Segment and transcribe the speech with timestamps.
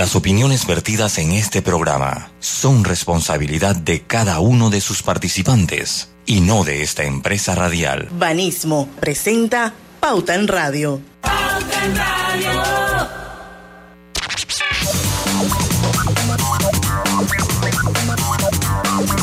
[0.00, 6.40] Las opiniones vertidas en este programa son responsabilidad de cada uno de sus participantes y
[6.40, 8.08] no de esta empresa radial.
[8.10, 11.02] Banismo presenta Pauta en Radio.
[11.20, 12.50] Pauta en Radio.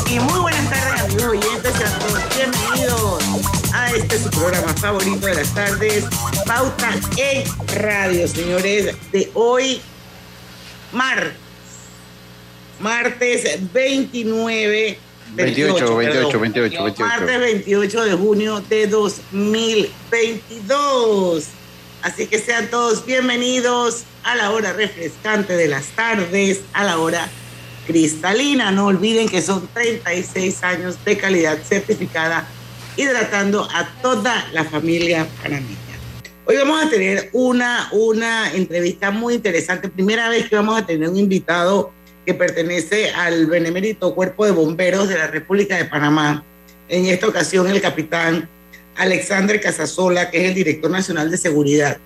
[0.08, 1.72] Y muy buenas tardes, amigos oyentes,
[2.36, 3.24] bienvenidos
[3.74, 6.04] a este su programa favorito de las tardes,
[6.46, 9.82] Pauta en Radio, señores, de hoy,
[10.92, 11.32] mar,
[12.80, 14.98] martes 29
[15.34, 17.04] 28, 28, 28, 28.
[17.04, 21.48] Martes 28 de junio de 2022.
[22.02, 27.28] Así que sean todos bienvenidos a la hora refrescante de las tardes, a la hora
[27.86, 28.70] cristalina.
[28.70, 32.46] No olviden que son 36 años de calidad certificada,
[32.96, 35.87] hidratando a toda la familia panameña.
[36.50, 39.90] Hoy vamos a tener una, una entrevista muy interesante.
[39.90, 41.92] Primera vez que vamos a tener un invitado
[42.24, 46.42] que pertenece al Benemérito Cuerpo de Bomberos de la República de Panamá.
[46.88, 48.48] En esta ocasión, el capitán
[48.96, 51.98] Alexander Casasola, que es el director nacional de seguridad.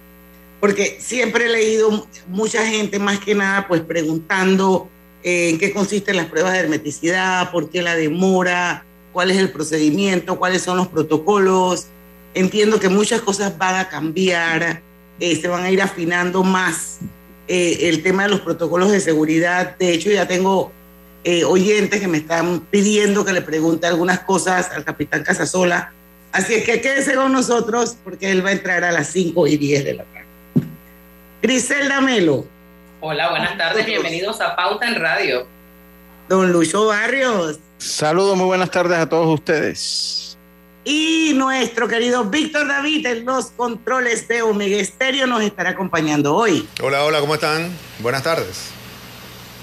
[0.59, 4.89] Porque siempre he leído mucha gente, más que nada, pues preguntando
[5.23, 9.53] eh, en qué consisten las pruebas de hermeticidad, por qué la demora, cuál es el
[9.53, 11.87] procedimiento, cuáles son los protocolos.
[12.35, 14.81] Entiendo que muchas cosas van a cambiar,
[15.21, 17.01] eh, se van a ir afinando más
[17.47, 19.77] eh, el tema de los protocolos de seguridad.
[19.77, 20.73] De hecho, ya tengo
[21.25, 25.93] eh, oyentes que me están pidiendo que le pregunte algunas cosas al capitán Casasola.
[26.33, 29.57] Así es que quédese con nosotros porque él va a entrar a las 5 y
[29.59, 30.27] 10 de la tarde.
[31.43, 32.47] Griselda Melo.
[33.01, 35.47] Hola, buenas tardes, bienvenidos a Pauta en Radio.
[36.29, 37.59] Don Lucho Barrios.
[37.79, 40.32] Saludos, muy buenas tardes a todos ustedes.
[40.85, 46.69] Y nuestro querido Víctor David en los controles de Omega Estéreo nos estará acompañando hoy.
[46.83, 47.71] Hola, hola, ¿cómo están?
[48.01, 48.71] Buenas tardes.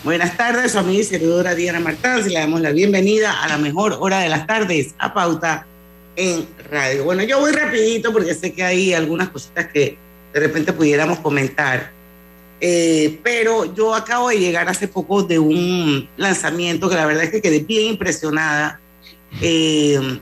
[0.05, 2.25] Buenas tardes, su amiga y servidora Diana Martán.
[2.25, 5.67] Le damos la bienvenida a la mejor hora de las tardes, a Pauta
[6.15, 7.03] en Radio.
[7.03, 9.97] Bueno, yo voy rapidito porque sé que hay algunas cositas que
[10.31, 11.91] de repente pudiéramos comentar.
[12.61, 17.31] Eh, pero yo acabo de llegar hace poco de un lanzamiento que la verdad es
[17.31, 18.79] que quedé bien impresionada.
[19.41, 20.19] Eh,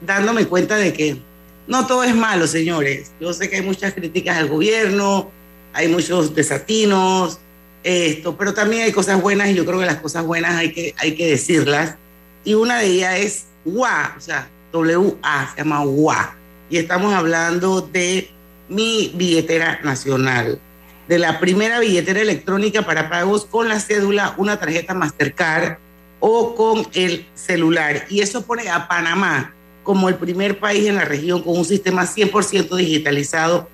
[0.00, 1.20] dándome cuenta de que
[1.66, 3.12] no todo es malo, señores.
[3.20, 5.30] Yo sé que hay muchas críticas al gobierno,
[5.72, 7.38] hay muchos desatinos,
[7.82, 10.94] esto, pero también hay cosas buenas y yo creo que las cosas buenas hay que,
[10.98, 11.96] hay que decirlas.
[12.44, 16.36] Y una de ellas es WA, o sea, WA, se llama WA.
[16.68, 18.30] Y estamos hablando de
[18.68, 20.60] mi billetera nacional,
[21.08, 25.78] de la primera billetera electrónica para pagos con la cédula, una tarjeta Mastercard
[26.20, 28.06] o con el celular.
[28.08, 32.04] Y eso pone a Panamá como el primer país en la región con un sistema
[32.04, 33.68] 100% digitalizado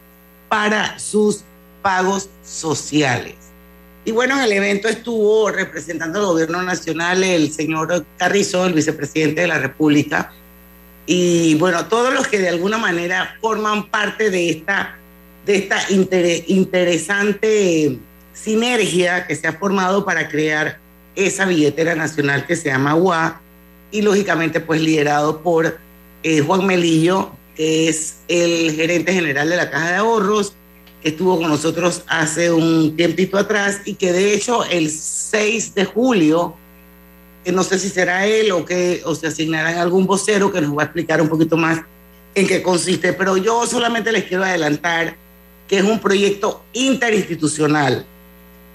[0.49, 1.43] para sus
[1.83, 3.34] pagos sociales.
[4.05, 9.41] Y bueno, en el evento estuvo representando al gobierno nacional el señor Carrizo, el vicepresidente
[9.41, 10.33] de la República,
[11.06, 14.99] y bueno, todos los que de alguna manera forman parte de esta,
[15.47, 15.78] de esta
[16.49, 17.99] interesante
[18.33, 20.78] sinergia que se ha formado para crear
[21.15, 23.41] esa billetera nacional que se llama UA
[23.93, 25.78] y lógicamente pues liderado por
[26.26, 30.54] eh, Juan Melillo, que es el gerente general de la Caja de Ahorros,
[31.00, 35.84] que estuvo con nosotros hace un tiempito atrás y que de hecho el 6 de
[35.84, 36.56] julio,
[37.44, 40.76] que no sé si será él o que o se asignarán algún vocero que nos
[40.76, 41.82] va a explicar un poquito más
[42.34, 45.16] en qué consiste, pero yo solamente les quiero adelantar
[45.69, 48.04] que es un proyecto interinstitucional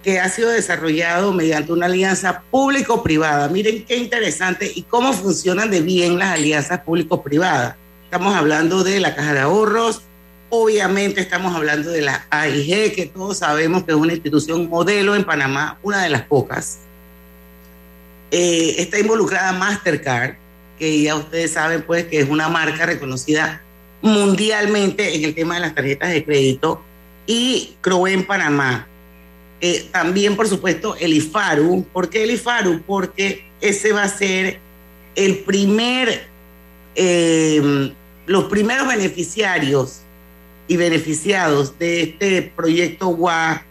[0.03, 3.47] que ha sido desarrollado mediante una alianza público-privada.
[3.49, 7.75] Miren qué interesante y cómo funcionan de bien las alianzas público-privadas.
[8.05, 10.01] Estamos hablando de la Caja de Ahorros,
[10.49, 15.23] obviamente estamos hablando de la AIG, que todos sabemos que es una institución modelo en
[15.23, 16.79] Panamá, una de las pocas.
[18.31, 20.35] Eh, está involucrada Mastercard,
[20.77, 23.61] que ya ustedes saben pues que es una marca reconocida
[24.01, 26.83] mundialmente en el tema de las tarjetas de crédito,
[27.27, 28.87] y Crowe en Panamá,
[29.61, 31.85] eh, también, por supuesto, el IFARU.
[31.93, 32.81] ¿Por qué el IFARU?
[32.81, 34.59] Porque ese va a ser
[35.15, 36.27] el primer,
[36.95, 37.93] eh,
[38.25, 40.01] los primeros beneficiarios
[40.67, 43.63] y beneficiados de este proyecto WA,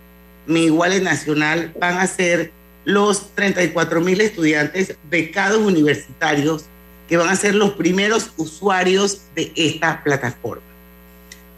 [0.47, 2.53] Mi Iguales Nacional, van a ser
[2.85, 6.67] los 34 mil estudiantes becados universitarios
[7.09, 10.63] que van a ser los primeros usuarios de esta plataforma.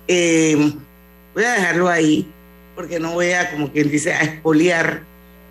[0.08, 0.72] Eh,
[1.34, 2.26] voy a dejarlo ahí
[2.74, 5.02] porque no voy a, como quien dice, a expoliar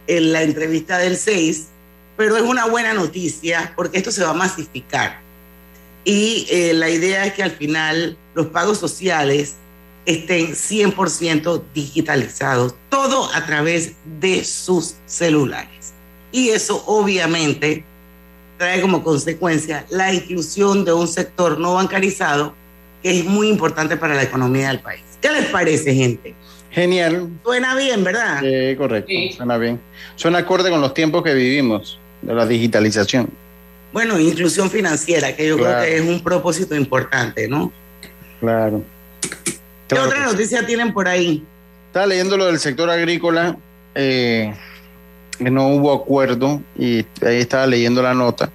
[0.08, 1.68] en la entrevista del 6,
[2.18, 5.20] pero es una buena noticia porque esto se va a masificar.
[6.04, 9.56] Y eh, la idea es que al final los pagos sociales
[10.06, 15.94] estén 100% digitalizados, todo a través de sus celulares.
[16.32, 17.84] Y eso obviamente
[18.58, 22.56] trae como consecuencia la inclusión de un sector no bancarizado
[23.02, 25.02] que es muy importante para la economía del país.
[25.20, 26.36] ¿Qué les parece, gente?
[26.72, 27.30] Genial.
[27.44, 28.40] Suena bien, ¿verdad?
[28.42, 29.12] Sí, correcto.
[29.36, 29.80] Suena bien.
[30.16, 33.30] Suena acorde con los tiempos que vivimos de la digitalización.
[33.92, 37.74] Bueno, inclusión financiera, que yo creo que es un propósito importante, ¿no?
[38.40, 38.84] Claro.
[39.88, 41.44] ¿Qué otra noticia tienen por ahí?
[41.88, 43.58] Estaba leyendo lo del sector agrícola,
[43.94, 44.54] eh,
[45.38, 48.50] que no hubo acuerdo, y ahí estaba leyendo la nota.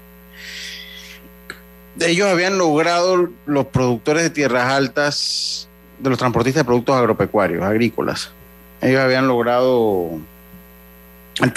[2.01, 8.31] Ellos habían logrado, los productores de tierras altas, de los transportistas de productos agropecuarios, agrícolas,
[8.81, 10.11] ellos habían logrado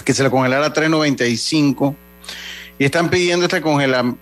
[0.03, 1.95] que se le congelara 395
[2.77, 3.62] y están pidiendo este,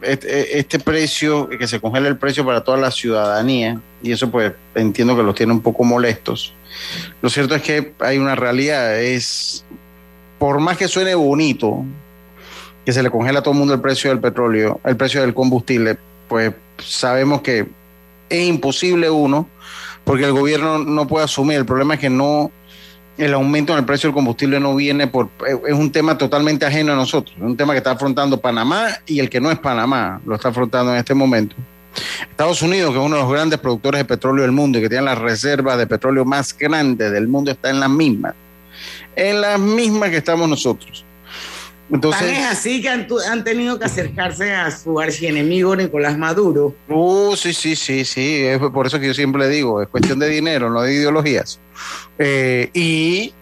[0.02, 4.52] este, este, precio, que se congele el precio para toda la ciudadanía, y eso pues
[4.74, 6.54] entiendo que los tiene un poco molestos.
[7.22, 9.64] Lo cierto es que hay una realidad, es,
[10.40, 11.86] por más que suene bonito,
[12.84, 15.36] que se le congela a todo el mundo el precio del petróleo, el precio del
[15.36, 15.98] combustible,
[16.28, 17.68] pues sabemos que
[18.28, 19.48] es imposible uno,
[20.08, 22.50] porque el gobierno no puede asumir, el problema es que no
[23.18, 26.94] el aumento en el precio del combustible no viene por, es un tema totalmente ajeno
[26.94, 30.22] a nosotros, es un tema que está afrontando Panamá y el que no es Panamá
[30.26, 31.58] lo está afrontando en este momento.
[32.30, 34.88] Estados Unidos, que es uno de los grandes productores de petróleo del mundo y que
[34.88, 38.34] tiene las reservas de petróleo más grandes del mundo, está en las mismas,
[39.14, 41.04] en las mismas que estamos nosotros.
[41.90, 46.76] Entonces, es así que han, tenido que acercarse a su archienemigo Nicolás Maduro.
[46.90, 48.44] Uh, sí, sí, sí, sí.
[48.44, 51.60] Es por eso que yo siempre le digo, es cuestión de dinero, no de ideologías.
[52.20, 53.34] Eh, y,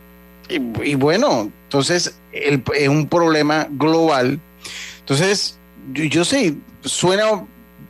[0.49, 4.39] y, bueno, entonces es un problema global.
[4.99, 5.57] Entonces,
[5.93, 7.45] yo, yo sé, suena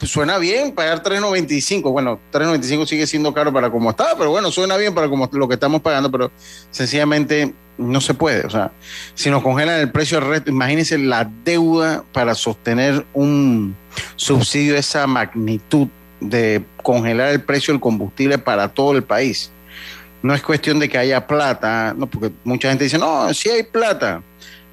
[0.05, 1.91] suena bien pagar 3.95.
[1.91, 5.47] Bueno, 3.95 sigue siendo caro para como está, pero bueno, suena bien para como lo
[5.47, 6.31] que estamos pagando, pero
[6.71, 8.45] sencillamente no se puede.
[8.45, 8.71] O sea,
[9.13, 13.75] si nos congelan el precio del resto, imagínense la deuda para sostener un
[14.15, 15.87] subsidio de esa magnitud
[16.19, 19.51] de congelar el precio del combustible para todo el país.
[20.21, 23.63] No es cuestión de que haya plata, no, porque mucha gente dice, no, sí hay
[23.63, 24.23] plata.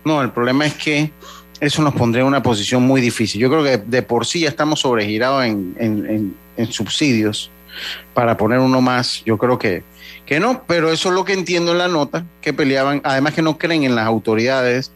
[0.04, 1.12] No, el problema es que
[1.62, 3.40] eso nos pondría en una posición muy difícil.
[3.40, 7.50] Yo creo que de por sí ya estamos sobregirados en, en subsidios.
[8.12, 9.82] Para poner uno más, yo creo que
[10.26, 13.42] que no, pero eso es lo que entiendo en la nota, que peleaban, además que
[13.42, 14.92] no creen en las autoridades,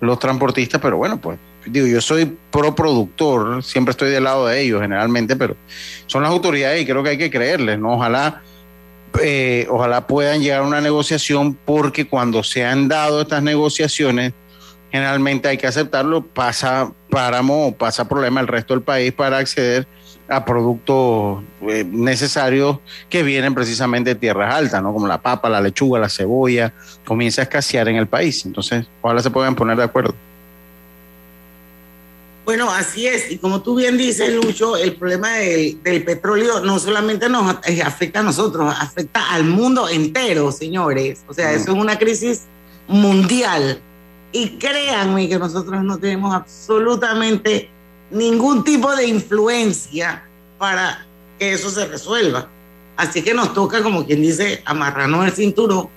[0.00, 4.60] los transportistas, pero bueno, pues digo, yo soy pro productor, siempre estoy del lado de
[4.60, 5.56] ellos generalmente, pero
[6.06, 7.94] son las autoridades y creo que hay que creerles, ¿no?
[7.94, 8.42] Ojalá,
[9.22, 14.34] eh, ojalá puedan llegar a una negociación porque cuando se han dado estas negociaciones,
[14.96, 19.86] generalmente hay que aceptarlo, pasa páramo o pasa problema el resto del país para acceder
[20.28, 22.78] a productos eh, necesarios
[23.08, 24.92] que vienen precisamente de tierras altas, ¿no?
[24.92, 26.72] Como la papa, la lechuga, la cebolla,
[27.04, 28.44] comienza a escasear en el país.
[28.44, 30.14] Entonces, ojalá se puedan poner de acuerdo.
[32.44, 33.30] Bueno, así es.
[33.30, 38.22] Y como tú bien dices, Lucho, el problema del, petróleo no solamente nos afecta a
[38.22, 41.20] nosotros, afecta al mundo entero, señores.
[41.28, 42.42] O sea, eso es una crisis
[42.88, 43.80] mundial.
[44.36, 47.70] Y créanme que nosotros no tenemos absolutamente
[48.10, 50.28] ningún tipo de influencia
[50.58, 51.06] para
[51.38, 52.46] que eso se resuelva.
[52.98, 55.88] Así que nos toca, como quien dice, amarrarnos el cinturón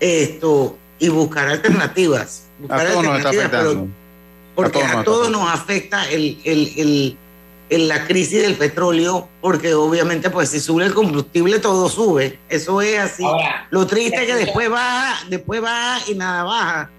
[0.00, 2.48] esto, y buscar alternativas.
[2.58, 3.76] Buscar alternativas
[4.56, 7.16] porque a, todos nos afecta el, el,
[7.68, 12.40] el, la crisis del petróleo, porque obviamente pues si sube el combustible todo sube.
[12.48, 13.24] Eso es así.
[13.70, 16.90] Lo triste es que después baja, después baja y nada baja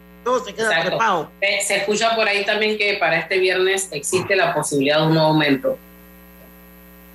[0.43, 1.29] se queda
[1.65, 5.27] Se, escucha por ahí también que para este viernes existe la posibilidad de un nuevo
[5.29, 5.77] aumento.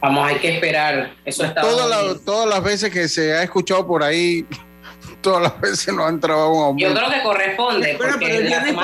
[0.00, 1.12] Vamos, hay que esperar.
[1.24, 1.60] Eso está.
[1.60, 4.44] Todas, todas las veces que se ha escuchado por ahí,
[5.22, 6.88] todas las veces no han entrado un aumento.
[6.88, 7.96] Yo creo que corresponde.
[7.98, 8.74] Pero, el viernes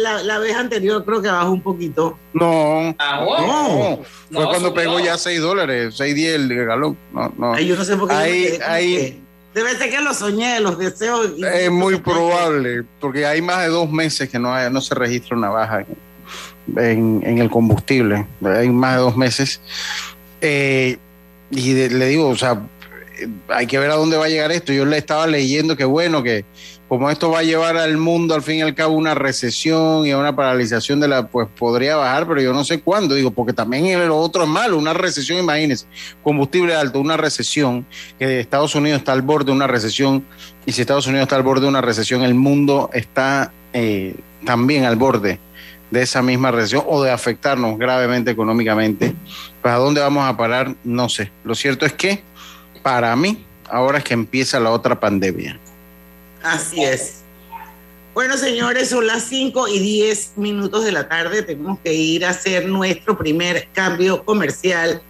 [0.00, 2.18] la, la, vez anterior creo que bajó un poquito.
[2.32, 2.94] No.
[2.98, 4.00] Ah, no.
[4.32, 6.98] Fue cuando pegó ya 6 dólares, 6.10 el galón.
[7.12, 7.58] No, no.
[7.60, 9.20] yo no sé por qué.
[9.56, 11.30] Debe ser que lo soñé, los deseos.
[11.42, 15.48] Es muy probable, porque hay más de dos meses que no, no se registra una
[15.48, 15.86] baja
[16.76, 18.26] en, el combustible.
[18.44, 19.62] Hay más de dos meses.
[20.42, 20.98] Eh,
[21.50, 22.60] y le digo, o sea,
[23.48, 24.74] hay que ver a dónde va a llegar esto.
[24.74, 26.44] Yo le estaba leyendo que bueno, que
[26.88, 30.12] como esto va a llevar al mundo al fin y al cabo una recesión y
[30.12, 33.52] a una paralización de la, pues podría bajar, pero yo no sé cuándo, digo, porque
[33.52, 35.86] también lo otro es malo, una recesión, imagínense,
[36.22, 37.84] combustible alto, una recesión,
[38.18, 40.24] que Estados Unidos está al borde de una recesión,
[40.64, 44.14] y si Estados Unidos está al borde de una recesión, el mundo está eh,
[44.44, 45.40] también al borde
[45.90, 49.14] de esa misma recesión o de afectarnos gravemente económicamente.
[49.62, 50.74] ¿Para dónde vamos a parar?
[50.82, 51.30] No sé.
[51.44, 52.22] Lo cierto es que
[52.82, 55.60] para mí, ahora es que empieza la otra pandemia.
[56.42, 57.22] Así es.
[58.16, 61.42] Bueno, señores, son las 5 y 10 minutos de la tarde.
[61.42, 65.02] Tenemos que ir a hacer nuestro primer cambio comercial.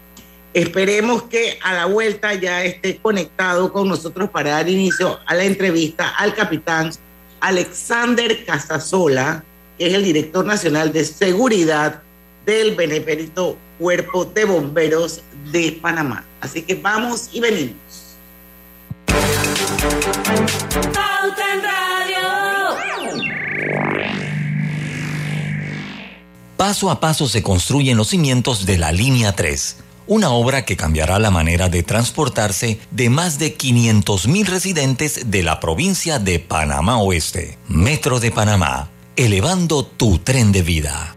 [0.52, 5.44] Esperemos que a la vuelta ya esté conectado con nosotros para dar inicio a la
[5.44, 6.90] entrevista al capitán
[7.38, 9.44] Alexander Casasola,
[9.78, 12.02] que es el director nacional de seguridad
[12.44, 16.24] del Beneperito Cuerpo de Bomberos de Panamá.
[16.40, 18.16] Así que vamos y venimos.
[26.56, 31.18] Paso a paso se construyen los cimientos de la Línea 3, una obra que cambiará
[31.18, 37.58] la manera de transportarse de más de 500.000 residentes de la provincia de Panamá Oeste.
[37.68, 41.14] Metro de Panamá, elevando tu tren de vida.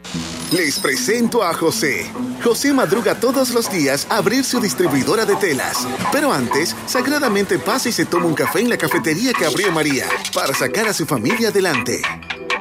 [0.51, 2.11] Les presento a José.
[2.43, 5.87] José madruga todos los días a abrir su distribuidora de telas.
[6.11, 10.05] Pero antes, sagradamente pasa y se toma un café en la cafetería que abrió María
[10.33, 12.01] para sacar a su familia adelante.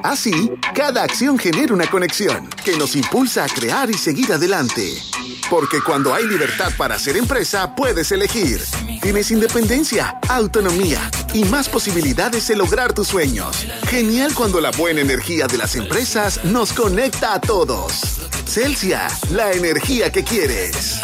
[0.02, 5.02] Así, cada acción genera una conexión que nos impulsa a crear y seguir adelante.
[5.50, 8.62] Porque cuando hay libertad para hacer empresa, puedes elegir.
[9.00, 13.66] Tienes independencia, autonomía y más posibilidades de lograr tus sueños.
[13.88, 18.20] Genial cuando la buena energía de las empresas nos conecta a todos.
[18.46, 21.00] Celsia, la energía que quieres.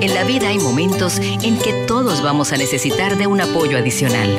[0.00, 4.38] En la vida hay momentos en que todos vamos a necesitar de un apoyo adicional.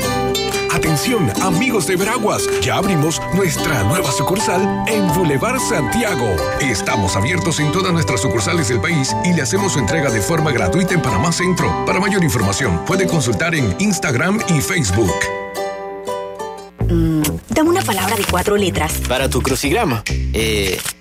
[0.91, 6.35] Atención, amigos de Veraguas, ya abrimos nuestra nueva sucursal en Boulevard Santiago.
[6.59, 10.51] Estamos abiertos en todas nuestras sucursales del país y le hacemos su entrega de forma
[10.51, 11.85] gratuita en Panamá Centro.
[11.85, 15.15] Para mayor información, puede consultar en Instagram y Facebook.
[17.47, 18.91] Dame una palabra de cuatro letras.
[19.07, 20.03] Para tu crucigrama.
[20.33, 20.77] Eh,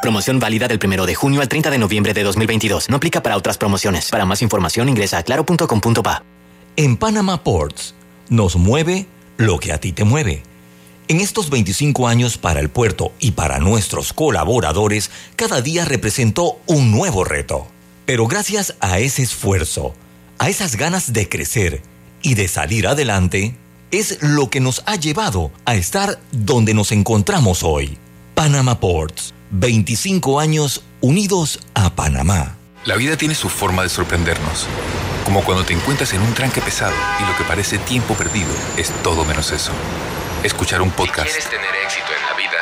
[0.00, 2.88] Promoción válida del 1 de junio al 30 de noviembre de 2022.
[2.88, 4.10] No aplica para otras promociones.
[4.10, 6.22] Para más información ingresa a claro.com.pa.
[6.76, 7.94] En Panama Ports
[8.28, 10.44] nos mueve lo que a ti te mueve.
[11.08, 16.92] En estos 25 años para el puerto y para nuestros colaboradores, cada día representó un
[16.92, 17.66] nuevo reto.
[18.06, 19.94] Pero gracias a ese esfuerzo,
[20.38, 21.82] a esas ganas de crecer
[22.22, 23.56] y de salir adelante,
[23.90, 27.98] es lo que nos ha llevado a estar donde nos encontramos hoy.
[28.34, 32.56] Panama Ports, 25 años unidos a Panamá.
[32.84, 34.66] La vida tiene su forma de sorprendernos.
[35.24, 38.90] Como cuando te encuentras en un tranque pesado y lo que parece tiempo perdido es
[39.02, 39.72] todo menos eso.
[40.42, 41.28] Escuchar un podcast.
[41.28, 42.58] ¿Quieres tener éxito en la vida?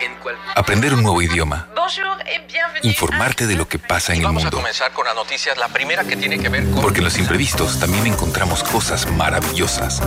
[0.00, 0.36] En cual...
[0.54, 1.68] Aprender un nuevo idioma.
[1.90, 2.88] Bonjour et bienvenue.
[2.88, 4.58] Informarte de lo que pasa en el Vamos mundo.
[4.58, 5.58] a comenzar con las noticias.
[5.58, 6.82] La primera que tiene que ver con...
[6.82, 10.00] Porque en los imprevistos también encontramos cosas maravillosas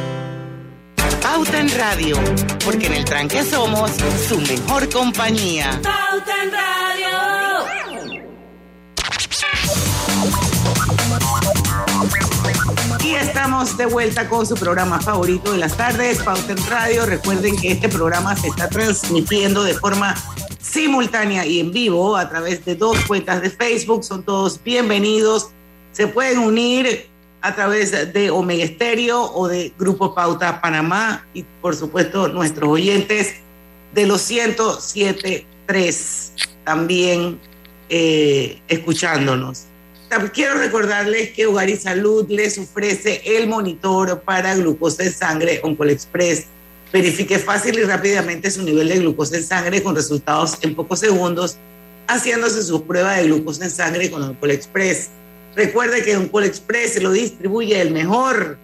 [1.21, 2.17] Pauta en Radio,
[2.65, 3.91] porque en el tranque somos
[4.27, 5.79] su mejor compañía.
[5.83, 7.09] Pauta en Radio.
[13.03, 17.05] Y estamos de vuelta con su programa favorito de las tardes, Pauta en Radio.
[17.05, 20.15] Recuerden que este programa se está transmitiendo de forma
[20.59, 24.03] simultánea y en vivo a través de dos cuentas de Facebook.
[24.03, 25.51] Son todos bienvenidos.
[25.91, 27.10] Se pueden unir
[27.41, 33.35] a través de Omega Estéreo o de Grupo Pauta Panamá y por supuesto nuestros oyentes
[33.93, 36.31] de los 107.3
[36.63, 37.39] también
[37.89, 39.63] eh, escuchándonos.
[40.07, 45.61] También Quiero recordarles que Hogar y Salud les ofrece el monitor para glucosa en sangre
[45.63, 46.45] Oncolexpress.
[46.91, 51.57] Verifique fácil y rápidamente su nivel de glucosa en sangre con resultados en pocos segundos,
[52.07, 55.09] haciéndose su prueba de glucosa en sangre con Oncolexpress.
[55.55, 58.57] Recuerde que Oncolexpress se lo distribuye el mejor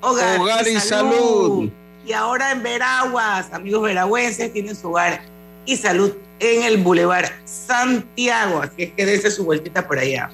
[0.00, 1.70] Hogar, Hogar y Salud.
[2.06, 5.22] Y ahora en Veraguas, amigos veragüenses, tienen su hogar
[5.64, 8.60] y salud en el Boulevard Santiago.
[8.60, 10.30] Así es que dése su vueltita por allá.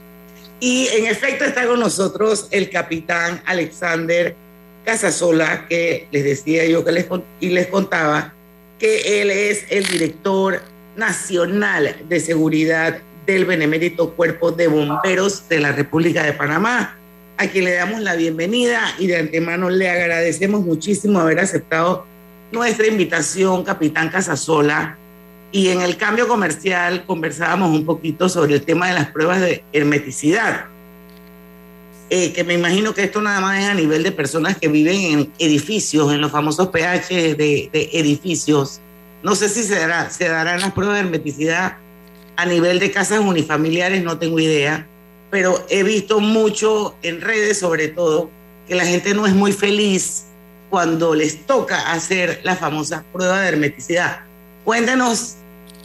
[0.58, 4.34] Y en efecto está con nosotros el capitán Alexander
[4.84, 7.06] Casasola, que les decía yo que les,
[7.38, 8.34] y les contaba
[8.78, 10.62] que él es el director
[10.96, 13.00] nacional de seguridad
[13.32, 16.96] del Benemérito Cuerpo de Bomberos de la República de Panamá,
[17.36, 22.06] a quien le damos la bienvenida y de antemano le agradecemos muchísimo haber aceptado
[22.52, 24.96] nuestra invitación, capitán Casasola.
[25.52, 29.64] Y en el cambio comercial conversábamos un poquito sobre el tema de las pruebas de
[29.72, 30.66] hermeticidad.
[32.08, 34.96] Eh, que me imagino que esto nada más es a nivel de personas que viven
[34.96, 38.80] en edificios, en los famosos pH de, de edificios.
[39.22, 41.76] No sé si se, dará, se darán las pruebas de hermeticidad
[42.40, 44.86] a nivel de casas unifamiliares, no tengo idea,
[45.30, 48.30] pero he visto mucho en redes sobre todo
[48.66, 50.24] que la gente no es muy feliz
[50.70, 54.20] cuando les toca hacer la famosa prueba de hermeticidad.
[54.64, 55.34] Cuéntanos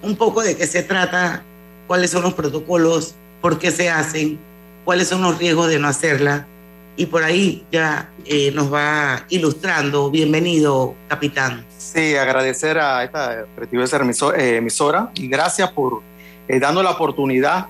[0.02, 1.44] un poco de qué se trata,
[1.88, 4.40] cuáles son los protocolos, por qué se hacen,
[4.86, 6.48] cuáles son los riesgos de no hacerla.
[6.96, 10.10] Y por ahí ya eh, nos va ilustrando.
[10.10, 11.66] Bienvenido, capitán.
[11.78, 16.02] Sí, agradecer a esta prestigiosa emiso- eh, emisora y gracias por
[16.48, 17.68] eh, darnos la oportunidad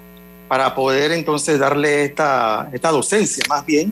[0.47, 3.91] para poder entonces darle esta, esta docencia más bien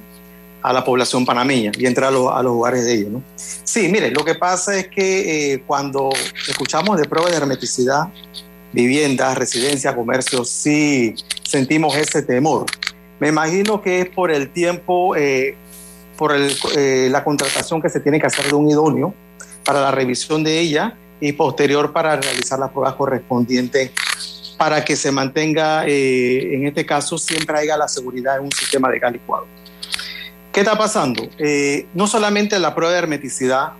[0.62, 3.12] a la población panameña y entrar a, los- a los hogares de ellos.
[3.12, 3.24] ¿no?
[3.36, 6.10] Sí, mire, lo que pasa es que eh, cuando
[6.48, 8.08] escuchamos de pruebas de hermeticidad,
[8.72, 12.66] viviendas, residencias, comercios, sí sentimos ese temor.
[13.20, 15.56] Me imagino que es por el tiempo, eh,
[16.18, 19.14] por el, eh, la contratación que se tiene que hacer de un idóneo
[19.66, 23.92] para la revisión de ella y posterior para realizar las pruebas correspondientes
[24.64, 28.90] para que se mantenga, eh, en este caso, siempre haya la seguridad en un sistema
[28.90, 29.46] de gas licuado.
[30.54, 31.28] ¿Qué está pasando?
[31.38, 33.74] Eh, no solamente la prueba de hermeticidad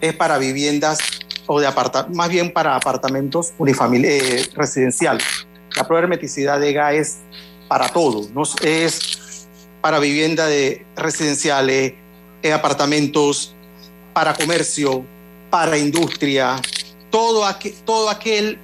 [0.00, 0.98] es para viviendas
[1.46, 5.26] o de aparta más bien para apartamentos unifamiliares residenciales.
[5.74, 7.18] La prueba de hermeticidad de gas es
[7.66, 9.48] para todo, no es
[9.80, 11.94] para viviendas de residenciales,
[12.44, 13.56] eh, apartamentos,
[14.12, 15.04] para comercio,
[15.50, 16.62] para industria,
[17.10, 18.60] todo, aqu todo aquel,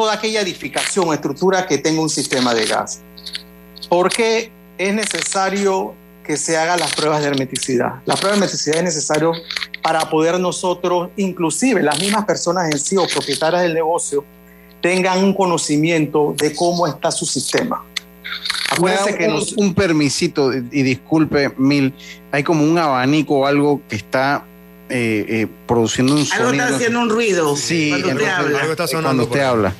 [0.00, 3.02] toda aquella edificación o estructura que tenga un sistema de gas.
[3.90, 5.92] Porque es necesario
[6.24, 7.96] que se hagan las pruebas de hermeticidad.
[8.06, 9.32] La prueba de hermeticidad es necesario
[9.82, 14.24] para poder nosotros, inclusive las mismas personas en sí o propietarias del negocio,
[14.80, 17.84] tengan un conocimiento de cómo está su sistema.
[18.70, 21.92] Acuérdense que un, nos- un permisito, y disculpe, Mil,
[22.32, 24.44] hay como un abanico o algo que está
[24.88, 26.64] eh, eh, produciendo un Algo sonido.
[26.64, 28.58] está haciendo un ruido Sí, cuando usted entonces, habla.
[28.60, 29.74] Algo está sonando cuando por usted habla.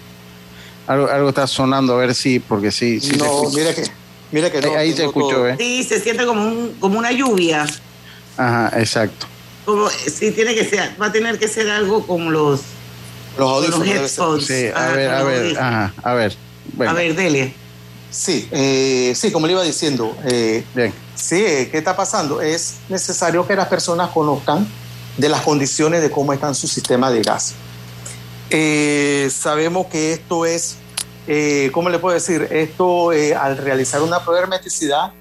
[0.91, 2.99] Algo, algo está sonando, a ver si, porque sí.
[3.17, 3.85] no, mire que,
[4.33, 5.49] mire que Ahí- no, ahí se escuchó, todo.
[5.49, 5.55] ¿eh?
[5.57, 7.65] Sí, se siente como, un, como una lluvia.
[8.37, 9.29] Ajá, exacto.
[9.65, 12.61] Como, sí, tiene que ser, va a tener que ser algo como los,
[13.39, 14.47] Los con audífonos los headphones.
[14.49, 16.37] Sí, a Ajá, ver, con a ver, ajá, a ver.
[16.73, 17.55] Bueno, A ver, dele.
[18.11, 20.93] Sí, eh, sí, como le iba diciendo, eh, bien.
[21.15, 22.41] sí, eh, ¿qué está pasando?
[22.41, 24.67] Es necesario que las personas conozcan
[25.17, 27.55] de las condiciones de cómo están su sistema de gas.
[28.53, 30.77] Eh, sabemos que esto es,
[31.33, 32.49] eh, ¿cómo le puedo decir?
[32.51, 35.13] Esto, eh, al realizar una prueba de hermeticidad,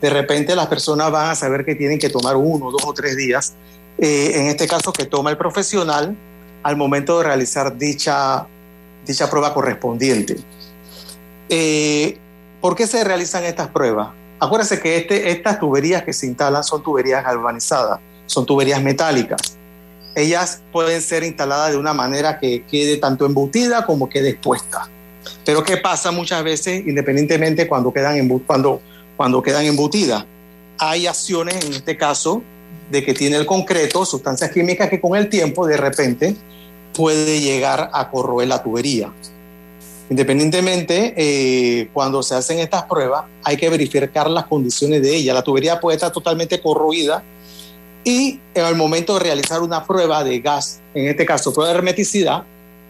[0.00, 3.18] de repente las personas van a saber que tienen que tomar uno, dos o tres
[3.18, 3.52] días.
[3.98, 6.16] Eh, en este caso, que toma el profesional
[6.62, 8.46] al momento de realizar dicha,
[9.06, 10.38] dicha prueba correspondiente.
[11.50, 12.16] Eh,
[12.62, 14.08] ¿Por qué se realizan estas pruebas?
[14.40, 19.58] Acuérdense que este, estas tuberías que se instalan son tuberías galvanizadas, son tuberías metálicas.
[20.14, 24.88] Ellas pueden ser instaladas de una manera que quede tanto embutida como quede expuesta.
[25.44, 28.80] Pero ¿qué pasa muchas veces, independientemente cuando quedan, cuando,
[29.16, 30.24] cuando quedan embutidas?
[30.78, 32.42] Hay acciones, en este caso,
[32.90, 36.36] de que tiene el concreto, sustancias químicas que con el tiempo, de repente,
[36.94, 39.12] puede llegar a corroer la tubería.
[40.10, 45.34] Independientemente, eh, cuando se hacen estas pruebas, hay que verificar las condiciones de ella.
[45.34, 47.22] La tubería puede estar totalmente corroída
[48.04, 51.78] y en el momento de realizar una prueba de gas, en este caso prueba de
[51.78, 52.44] hermeticidad,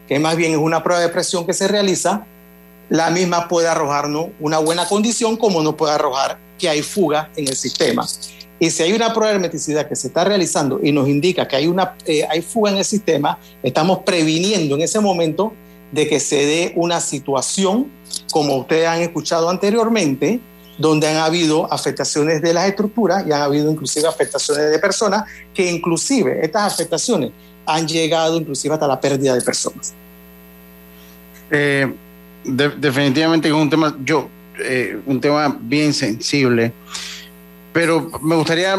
[0.08, 2.26] que más bien es una prueba de presión que se realiza,
[2.88, 7.46] la misma puede arrojarnos una buena condición como no puede arrojar que hay fuga en
[7.46, 8.06] el sistema.
[8.58, 11.56] Y si hay una prueba de hermeticidad que se está realizando y nos indica que
[11.56, 15.52] hay, una, eh, hay fuga en el sistema, estamos previniendo en ese momento
[15.92, 17.90] de que se dé una situación,
[18.32, 20.40] como ustedes han escuchado anteriormente,
[20.78, 25.70] donde han habido afectaciones de las estructuras y han habido inclusive afectaciones de personas, que
[25.70, 27.32] inclusive estas afectaciones
[27.68, 29.92] han llegado inclusive hasta la pérdida de personas.
[31.50, 31.92] Eh,
[32.44, 34.28] de, definitivamente es un tema, yo,
[34.58, 36.72] eh, un tema bien sensible,
[37.72, 38.76] pero me gustaría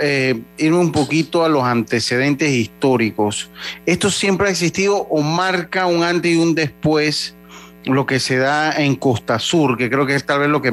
[0.00, 3.50] eh, irme un poquito a los antecedentes históricos.
[3.84, 7.34] ¿Esto siempre ha existido o marca un antes y un después
[7.84, 10.72] lo que se da en Costa Sur, que creo que es tal vez lo que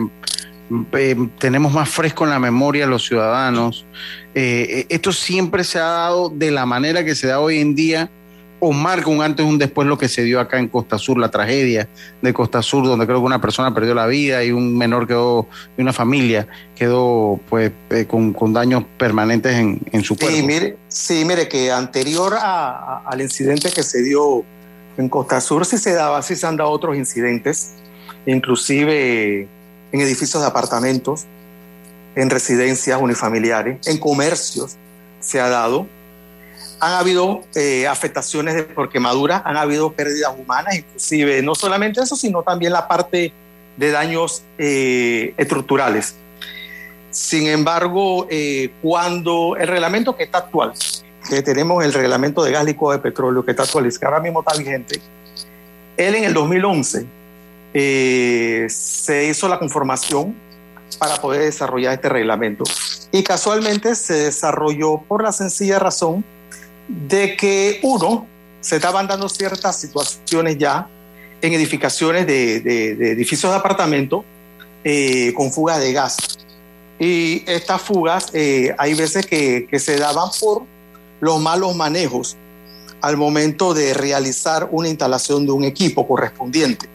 [0.93, 3.85] eh, tenemos más fresco en la memoria los ciudadanos?
[4.33, 8.09] Eh, ¿Esto siempre se ha dado de la manera que se da hoy en día?
[8.63, 11.17] o marca un antes y un después lo que se dio acá en Costa Sur,
[11.17, 11.89] la tragedia
[12.21, 15.47] de Costa Sur, donde creo que una persona perdió la vida y un menor quedó,
[15.75, 20.37] y una familia quedó pues eh, con, con, daños permanentes en, en su cuerpo.
[20.37, 24.43] Sí mire, sí, mire que anterior a, a, al incidente que se dio
[24.95, 27.73] en Costa Sur, sí se daba, sí se han dado otros incidentes,
[28.27, 29.47] inclusive
[29.91, 31.25] en edificios de apartamentos,
[32.15, 34.75] en residencias unifamiliares, en comercios
[35.19, 35.87] se ha dado
[36.81, 42.15] han habido eh, afectaciones de, por quemadura, han habido pérdidas humanas, inclusive no solamente eso,
[42.15, 43.31] sino también la parte
[43.77, 46.15] de daños eh, estructurales.
[47.11, 50.73] Sin embargo, eh, cuando el reglamento que está actual,
[51.29, 54.39] que tenemos el reglamento de gas líquido de petróleo que está actualizado, que ahora mismo
[54.39, 54.99] está vigente,
[55.97, 57.05] él en el 2011
[57.73, 60.35] eh, se hizo la conformación
[60.99, 62.63] para poder desarrollar este reglamento.
[63.11, 66.23] Y casualmente se desarrolló por la sencilla razón
[66.87, 68.27] de que uno,
[68.59, 70.87] se estaban dando ciertas situaciones ya
[71.41, 74.23] en edificaciones de, de, de edificios de apartamento
[74.83, 76.17] eh, con fugas de gas.
[76.99, 80.63] Y estas fugas eh, hay veces que, que, se daban por
[81.19, 82.37] los malos manejos
[83.01, 86.87] al momento de realizar una instalación de un equipo correspondiente.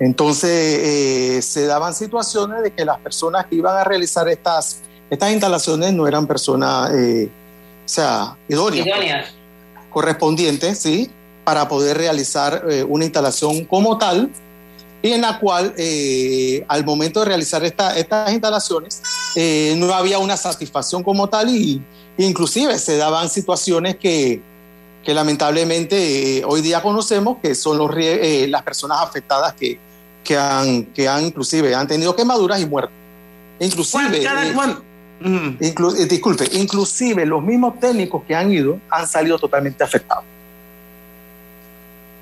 [0.00, 5.30] Entonces eh, se daban situaciones de que las personas que iban a realizar estas, estas
[5.30, 9.34] instalaciones no eran personas o sea, idóneas, idóneas.
[9.90, 11.10] correspondientes, ¿sí?
[11.44, 14.30] Para poder realizar eh, una instalación como tal
[15.02, 19.02] y en la cual eh, al momento de realizar esta, estas instalaciones
[19.34, 21.82] eh, no había una satisfacción como tal y
[22.18, 24.40] inclusive se daban situaciones que,
[25.02, 29.80] que lamentablemente eh, hoy día conocemos que son los, las personas afectadas que,
[30.30, 32.94] que, han, que han inclusive han tenido quemaduras y muertes.
[33.58, 34.22] Inclusive...
[34.22, 34.80] Cada,
[35.22, 35.62] Mm.
[35.62, 40.24] Inclu eh, disculpe, inclusive los mismos técnicos que han ido han salido totalmente afectados.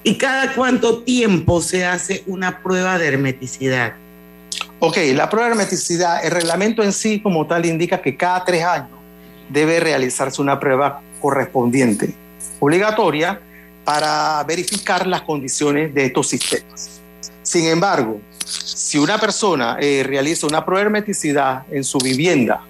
[0.02, 3.92] ¿Y cada cuánto tiempo se hace una prueba de hermeticidad?
[4.80, 8.64] Ok, la prueba de hermeticidad, el reglamento en sí como tal indica que cada tres
[8.64, 8.98] años
[9.48, 12.12] debe realizarse una prueba correspondiente,
[12.58, 13.40] obligatoria,
[13.84, 16.97] para verificar las condiciones de estos sistemas.
[17.48, 22.62] Sin embargo, si una persona eh, realiza una prueba de hermeticidad en su vivienda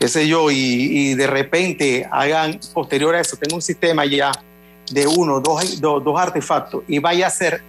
[0.00, 4.32] qué sé yo, y, y, de repente hagan posterior a eso, tengo un sistema ya
[4.90, 7.62] de uno, dos, dos, dos artefactos y vaya a hacer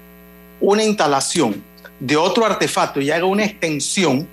[0.59, 1.63] una instalación
[1.99, 4.27] de otro artefacto y haga una extensión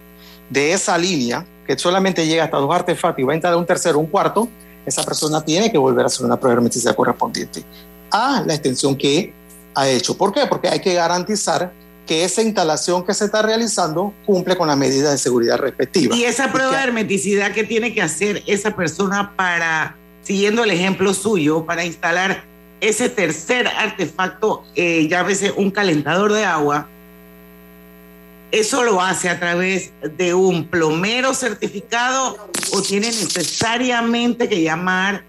[0.49, 3.99] de esa línea que solamente llega hasta dos artefactos y va a entrar un tercero,
[3.99, 4.49] un cuarto,
[4.87, 7.63] esa persona tiene que volver a hacer una prueba de hermeticidad correspondiente
[8.11, 9.35] a la extensión que
[9.75, 10.17] ha hecho.
[10.17, 10.47] ¿Por qué?
[10.47, 11.71] Porque hay que garantizar
[12.09, 16.17] que esa instalación que se está realizando cumple con las medidas de seguridad respectivas.
[16.17, 21.13] Y esa prueba de hermeticidad que tiene que hacer esa persona para, siguiendo el ejemplo
[21.13, 22.45] suyo, para instalar
[22.81, 26.89] ese tercer artefacto, eh, llámese un calentador de agua,
[28.53, 32.39] ¿eso lo hace a través de un plomero certificado
[32.73, 35.25] o tiene necesariamente que llamar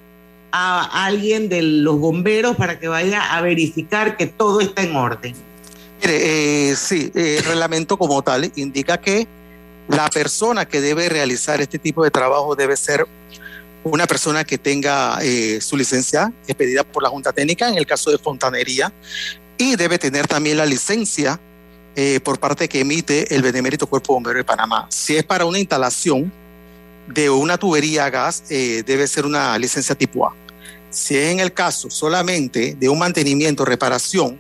[0.54, 5.49] a alguien de los bomberos para que vaya a verificar que todo está en orden?
[6.02, 9.28] Mire, eh, sí, el reglamento como tal indica que
[9.88, 13.08] la persona que debe realizar este tipo de trabajo debe ser
[13.84, 18.12] una persona que tenga eh, su licencia expedida por la Junta Técnica en el caso
[18.12, 18.92] de fontanería
[19.58, 21.40] y debe tener también la licencia
[21.96, 24.88] eh, por parte que emite el Benemérito Cuerpo Bombero de Panamá.
[24.90, 26.32] Si es para una instalación
[27.08, 30.34] de una tubería a gas, eh, debe ser una licencia tipo A.
[30.92, 34.40] Si es en el caso solamente de un mantenimiento, reparación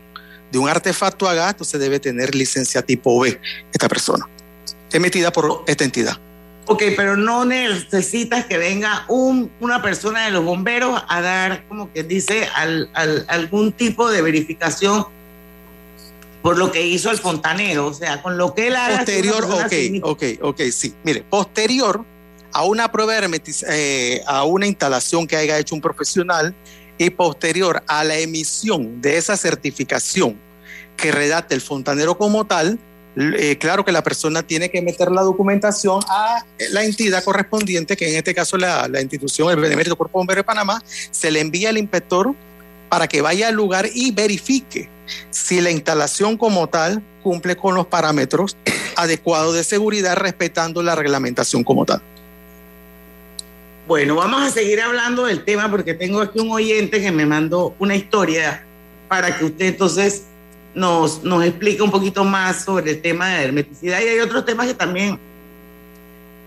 [0.51, 3.39] de un artefacto a gas, entonces debe tener licencia tipo B
[3.71, 4.27] esta persona,
[4.91, 6.17] emitida por esta entidad.
[6.65, 11.91] Ok, pero no necesitas que venga un, una persona de los bomberos a dar, como
[11.91, 15.05] que dice, al, al- algún tipo de verificación
[16.43, 18.97] por lo que hizo el fontanero, o sea, con lo que él haga.
[18.97, 20.93] Posterior, ok, ok, ok, sí.
[21.03, 22.05] Mire, posterior
[22.53, 26.55] a una prueba de eh, a una instalación que haya hecho un profesional
[26.99, 30.37] y posterior a la emisión de esa certificación
[30.95, 32.77] que redacte el fontanero como tal,
[33.15, 38.09] eh, claro que la persona tiene que meter la documentación a la entidad correspondiente, que
[38.09, 41.69] en este caso la, la institución, el Benemérito Cuerpo Bombero de Panamá, se le envía
[41.69, 42.35] al inspector
[42.89, 44.89] para que vaya al lugar y verifique
[45.31, 48.57] si la instalación como tal cumple con los parámetros
[48.95, 52.01] adecuados de seguridad respetando la reglamentación como tal.
[53.89, 57.73] Bueno, vamos a seguir hablando del tema porque tengo aquí un oyente que me mandó
[57.79, 58.63] una historia
[59.07, 60.25] para que usted entonces
[60.75, 64.67] nos, nos explique un poquito más sobre el tema de hermeticidad y hay otros temas
[64.67, 65.17] que también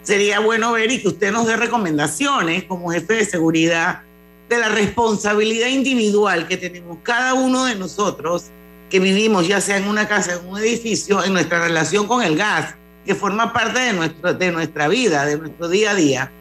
[0.04, 4.02] sería bueno ver y que usted nos dé recomendaciones como jefe de seguridad
[4.48, 8.44] de la responsabilidad individual que tenemos cada uno de nosotros
[8.88, 12.36] que vivimos, ya sea en una casa, en un edificio, en nuestra relación con el
[12.36, 16.32] gas, que forma parte de, nuestro, de nuestra vida, de nuestro día a día.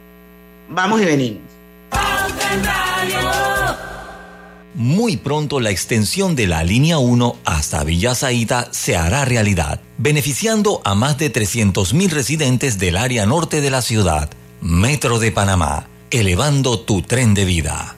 [0.71, 1.41] Vamos y venimos.
[4.73, 10.81] Muy pronto la extensión de la línea 1 hasta Villa Zaida se hará realidad, beneficiando
[10.85, 14.29] a más de 300.000 residentes del área norte de la ciudad.
[14.61, 17.97] Metro de Panamá, elevando tu tren de vida.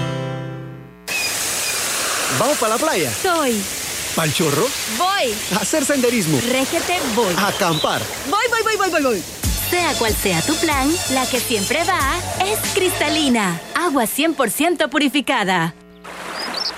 [2.39, 3.11] ¿Vamos para la playa?
[3.21, 3.61] Soy.
[4.15, 4.67] ¿Pal chorro?
[4.97, 5.33] Voy.
[5.55, 6.39] A hacer senderismo.
[6.49, 7.33] Régete, voy.
[7.37, 8.01] A acampar.
[8.29, 9.23] Voy, voy, voy, voy, voy, voy.
[9.69, 13.59] Sea cual sea tu plan, la que siempre va es cristalina.
[13.75, 15.73] Agua 100% purificada.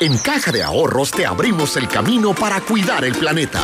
[0.03, 3.61] En Caja de Ahorros te abrimos el camino para cuidar el planeta.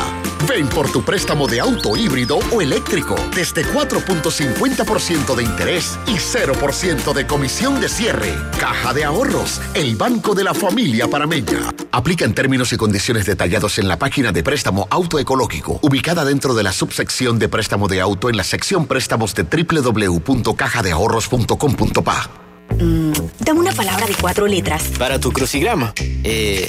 [0.48, 7.12] Ven por tu préstamo de auto híbrido o eléctrico desde 4.50% de interés y 0%
[7.12, 8.34] de comisión de cierre.
[8.58, 11.74] Caja de Ahorros, el banco de la familia parameña.
[11.92, 16.62] Aplica en términos y condiciones detallados en la página de préstamo autoecológico, ubicada dentro de
[16.62, 22.39] la subsección de préstamo de auto en la sección préstamos de www.cajadeahorros.com.pa.
[22.78, 24.92] Dame una palabra de cuatro letras.
[24.98, 25.92] Para tu crucigrama.
[26.24, 26.68] Eh,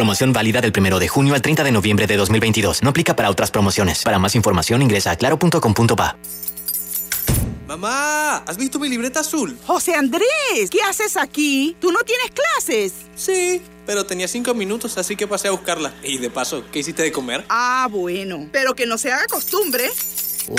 [0.00, 2.82] Promoción válida del 1 de junio al 30 de noviembre de 2022.
[2.82, 4.02] No aplica para otras promociones.
[4.02, 6.16] Para más información ingresa a claro.com.pa.
[7.68, 9.58] Mamá, ¿has visto mi libreta azul?
[9.66, 11.76] José Andrés, ¿qué haces aquí?
[11.78, 12.94] ¿Tú no tienes clases?
[13.14, 15.92] Sí, pero tenía cinco minutos, así que pasé a buscarla.
[16.02, 17.44] Y de paso, ¿qué hiciste de comer?
[17.50, 19.90] Ah, bueno, pero que no se haga costumbre.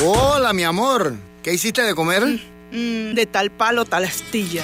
[0.03, 1.15] Hola, mi amor.
[1.41, 2.23] ¿Qué hiciste de comer?
[2.71, 4.63] Mm, de tal palo, tal astilla.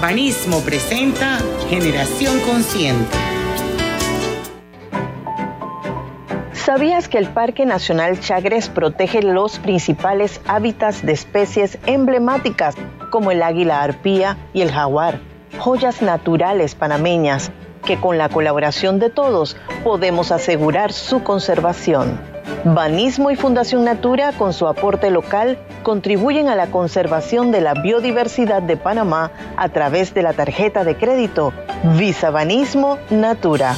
[0.00, 3.16] Banismo presenta Generación Consciente.
[6.52, 12.76] ¿Sabías que el Parque Nacional Chagres protege los principales hábitats de especies emblemáticas
[13.10, 15.18] como el águila arpía y el jaguar,
[15.58, 17.50] joyas naturales panameñas,
[17.84, 22.37] que con la colaboración de todos podemos asegurar su conservación?
[22.64, 28.62] Banismo y Fundación Natura, con su aporte local, contribuyen a la conservación de la biodiversidad
[28.62, 31.52] de Panamá a través de la tarjeta de crédito
[31.96, 33.76] Visa Banismo Natura.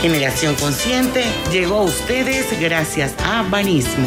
[0.00, 4.06] Generación Consciente llegó a ustedes gracias a Banismo.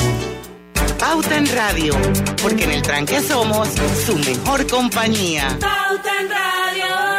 [0.97, 1.93] Pauta en Radio,
[2.41, 3.67] porque en el tranque somos
[4.05, 5.49] su mejor compañía.
[5.59, 7.10] Pauta en Radio.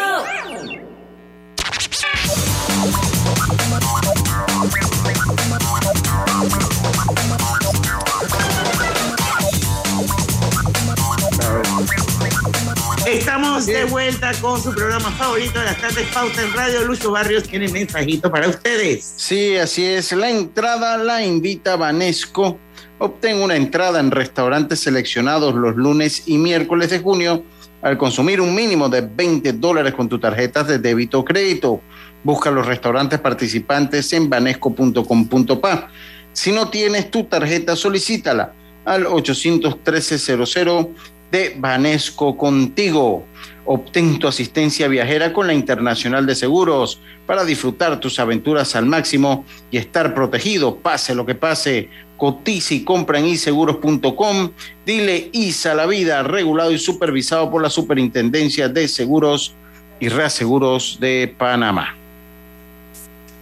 [13.12, 16.82] Estamos de vuelta con su programa favorito de las tardes Pauta en Radio.
[16.84, 19.12] Lucho Barrios tiene mensajito para ustedes.
[19.18, 20.12] Sí, así es.
[20.12, 22.58] La entrada la invita Vanesco.
[22.98, 27.44] Obtén una entrada en restaurantes seleccionados los lunes y miércoles de junio
[27.82, 31.82] al consumir un mínimo de 20 dólares con tus tarjetas de débito o crédito.
[32.24, 35.90] Busca los restaurantes participantes en banesco.com.pa.
[36.32, 38.54] Si no tienes tu tarjeta, solicítala
[38.86, 40.88] al 813-00
[41.32, 43.24] de Banesco contigo.
[43.64, 49.44] Obtén tu asistencia viajera con la Internacional de Seguros para disfrutar tus aventuras al máximo
[49.70, 51.88] y estar protegido, pase lo que pase.
[52.18, 54.50] Cotiza y compra en iseguros.com.
[54.86, 59.54] Dile ISA la vida, regulado y supervisado por la Superintendencia de Seguros
[59.98, 61.96] y Reaseguros de Panamá.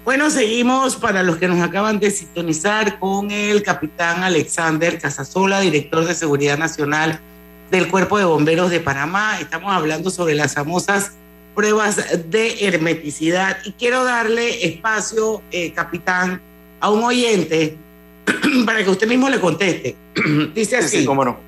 [0.05, 6.07] Bueno, seguimos para los que nos acaban de sintonizar con el capitán Alexander Casasola, director
[6.07, 7.20] de Seguridad Nacional
[7.70, 9.38] del Cuerpo de Bomberos de Panamá.
[9.40, 11.12] Estamos hablando sobre las famosas
[11.54, 16.40] pruebas de hermeticidad y quiero darle espacio, eh, capitán,
[16.80, 17.76] a un oyente
[18.66, 19.96] para que usted mismo le conteste.
[20.54, 21.00] Dice así.
[21.00, 21.38] Sí, cómo no.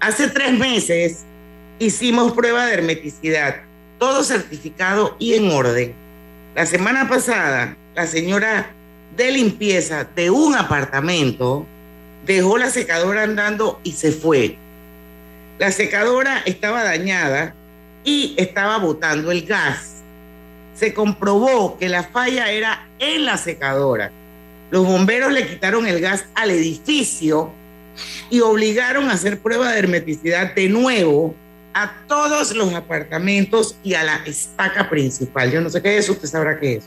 [0.00, 1.24] Hace tres meses
[1.78, 3.62] hicimos prueba de hermeticidad,
[3.98, 5.94] todo certificado y en orden.
[6.54, 8.70] La semana pasada, la señora
[9.16, 11.66] de limpieza de un apartamento
[12.26, 14.58] dejó la secadora andando y se fue.
[15.58, 17.54] La secadora estaba dañada
[18.02, 20.02] y estaba botando el gas.
[20.74, 24.10] Se comprobó que la falla era en la secadora.
[24.72, 27.52] Los bomberos le quitaron el gas al edificio
[28.30, 31.36] y obligaron a hacer prueba de hermeticidad de nuevo
[31.72, 35.52] a todos los apartamentos y a la estaca principal.
[35.52, 36.84] Yo no sé qué es eso, usted sabrá qué es.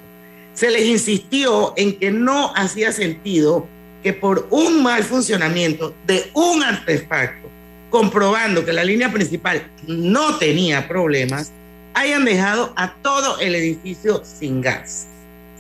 [0.54, 3.68] Se les insistió en que no hacía sentido
[4.04, 7.48] que por un mal funcionamiento de un artefacto,
[7.90, 11.52] comprobando que la línea principal no tenía problemas,
[11.94, 15.08] hayan dejado a todo el edificio sin gas.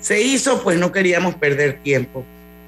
[0.01, 2.23] Se hizo, pues no queríamos perder tiempo.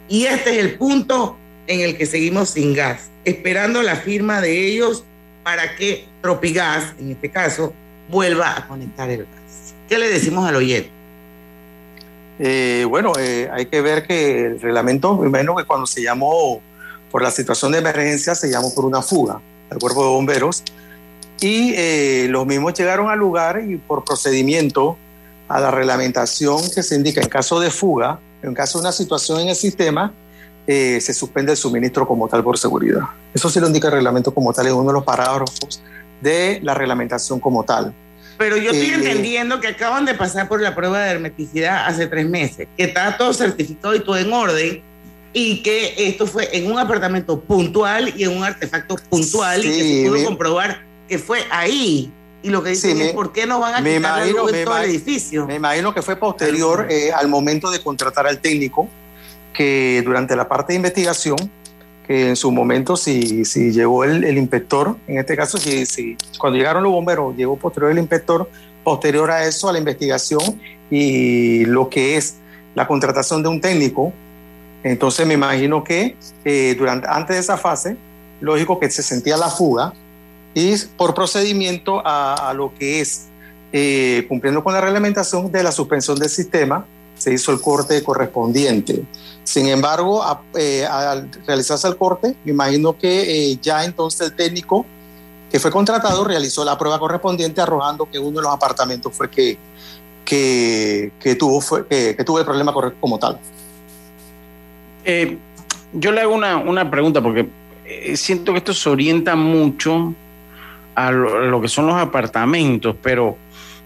[0.07, 4.67] Y este es el punto en el que seguimos sin gas, esperando la firma de
[4.67, 5.03] ellos
[5.43, 7.73] para que Tropigas, en este caso,
[8.09, 9.75] vuelva a conectar el gas.
[9.87, 10.89] ¿Qué le decimos al oyente?
[12.39, 16.61] Eh, bueno, eh, hay que ver que el reglamento, me imagino que cuando se llamó
[17.11, 20.63] por la situación de emergencia, se llamó por una fuga al cuerpo de bomberos
[21.41, 24.97] y eh, los mismos llegaron al lugar y por procedimiento
[25.47, 29.39] a la reglamentación que se indica en caso de fuga, en caso de una situación
[29.41, 30.13] en el sistema,
[30.67, 33.01] eh, se suspende el suministro como tal por seguridad.
[33.33, 35.81] Eso sí lo indica el reglamento como tal en uno de los parágrafos
[36.21, 37.93] de la reglamentación como tal.
[38.37, 42.07] Pero yo estoy Eh, entendiendo que acaban de pasar por la prueba de hermeticidad hace
[42.07, 44.81] tres meses, que está todo certificado y todo en orden,
[45.33, 49.73] y que esto fue en un apartamento puntual y en un artefacto puntual y que
[49.83, 52.11] Sí, se pudo mi- comprobar que fue ahí.
[52.41, 54.25] Y lo que dicen Sí, es, me- ¿por qué no van a me quitar la
[54.25, 55.45] luz me en todo el edificio?
[55.45, 58.87] Me imagino que fue posterior eh, al momento de contratar al técnico,
[59.53, 61.37] que durante la parte de investigación,
[62.07, 66.15] que en su momento si, si llegó el, el inspector, en este caso, si, si
[66.39, 68.49] cuando llegaron los bomberos, llegó posterior el inspector,
[68.83, 70.59] posterior a eso, a la investigación
[70.89, 72.35] y lo que es
[72.73, 74.13] la contratación de un técnico,
[74.83, 76.15] entonces me imagino que
[76.45, 77.97] eh, durante, antes de esa fase,
[78.41, 79.93] lógico que se sentía la fuga
[80.53, 83.27] y por procedimiento a, lo que es
[83.71, 86.85] eh, cumpliendo con la reglamentación de la suspensión del sistema,
[87.17, 89.03] se hizo el corte correspondiente.
[89.43, 90.23] Sin embargo,
[90.55, 94.85] eh, al realizarse el corte, me imagino que ya entonces el técnico
[95.51, 99.57] que fue contratado realizó la prueba correspondiente arrojando que uno de los apartamentos fue que,
[100.23, 103.39] que, tuvo, fue, que, tuvo el problema como tal.
[105.11, 105.37] Eh,
[105.93, 107.47] yo le hago una, una pregunta porque
[107.83, 110.13] eh, siento que esto se orienta mucho
[110.93, 113.35] a lo, a lo que son los apartamentos, pero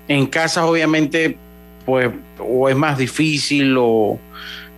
[0.09, 1.37] en casas obviamente
[1.85, 2.09] pues
[2.39, 4.19] o es más difícil o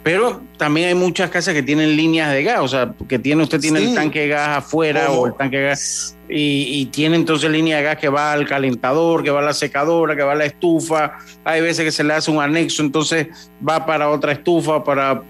[0.03, 3.59] pero también hay muchas casas que tienen líneas de gas, o sea, que tiene usted
[3.59, 3.85] tiene Sí.
[3.89, 7.77] el tanque de gas afuera o el tanque de gas y, y tiene entonces línea
[7.77, 10.45] de gas que va al calentador, que va a la secadora, que va a la
[10.45, 11.13] estufa.
[11.43, 13.29] Hay veces que se le hace un anexo, entonces
[13.67, 15.23] va para otra estufa, para,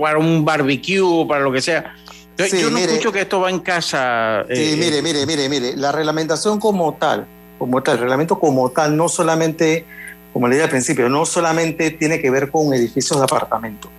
[0.00, 1.94] para un barbecue o para lo que sea.
[2.30, 2.92] Entonces, Sí, yo no mire.
[2.92, 4.44] escucho que esto va en casa.
[4.48, 7.26] Sí, eh, mire, mire, mire, mire, la reglamentación como tal,
[7.58, 9.84] como tal, el reglamento como tal, no solamente,
[10.32, 13.90] como le dije al principio, no solamente tiene que ver con edificios de apartamento.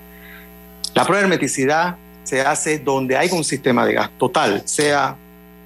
[0.94, 5.16] La prueba de hermeticidad se hace donde hay un sistema de gas total, sea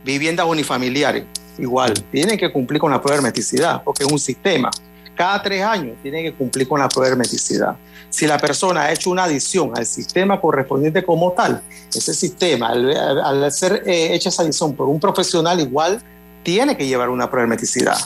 [0.03, 1.23] viviendas unifamiliares,
[1.57, 4.69] igual, tienen que cumplir con la prueba de hermeticidad, porque es un sistema.
[5.15, 7.77] Cada tres años tienen que cumplir con la prueba de hermeticidad.
[8.09, 11.61] Si la persona ha hecho una adición al sistema correspondiente como tal,
[11.93, 16.01] ese sistema, al, ser eh, hecha esa adición por un profesional igual,
[16.43, 17.97] tiene que llevar una prueba de hermeticidad.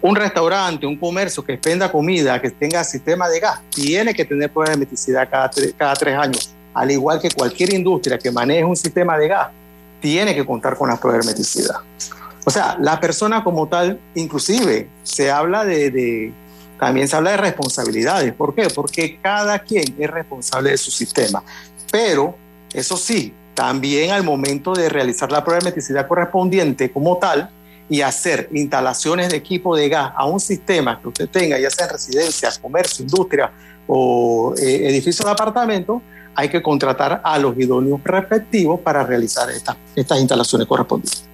[0.00, 4.50] Un restaurante, un comercio que expenda comida, que tenga sistema de gas, tiene que tener
[4.50, 6.52] prueba de hermeticidad cada, cada tres años.
[6.74, 9.48] Al igual que cualquier industria que maneje un sistema de gas,
[10.00, 11.76] tiene que contar con la prueba de hermeticidad.
[12.44, 16.32] O sea, la persona como tal, inclusive se habla de,
[16.78, 18.32] también se habla de responsabilidades.
[18.34, 18.68] ¿Por qué?
[18.74, 21.42] Porque cada quien es responsable de su sistema.
[21.90, 22.36] Pero,
[22.72, 27.50] eso sí, también al momento de realizar la prueba de hermeticidad correspondiente como tal
[27.88, 31.86] y hacer instalaciones de equipo de gas a un sistema que usted tenga, ya sea
[31.86, 33.52] en residencias, comercio, industria
[33.86, 36.00] o eh, edificios de apartamento,
[36.34, 41.24] hay que contratar a los idóneos respectivos para realizar esta- estas instalaciones correspondientes.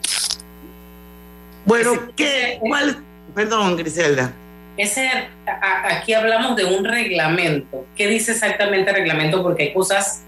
[1.68, 2.56] Bueno, ¿qué?
[2.60, 2.96] ¿Cuál?
[3.34, 4.32] Perdón, Griselda.
[4.78, 5.06] Ese,
[5.46, 7.84] a- aquí hablamos de un reglamento.
[7.94, 9.42] ¿Qué dice exactamente el reglamento?
[9.42, 10.22] Porque hay cosas,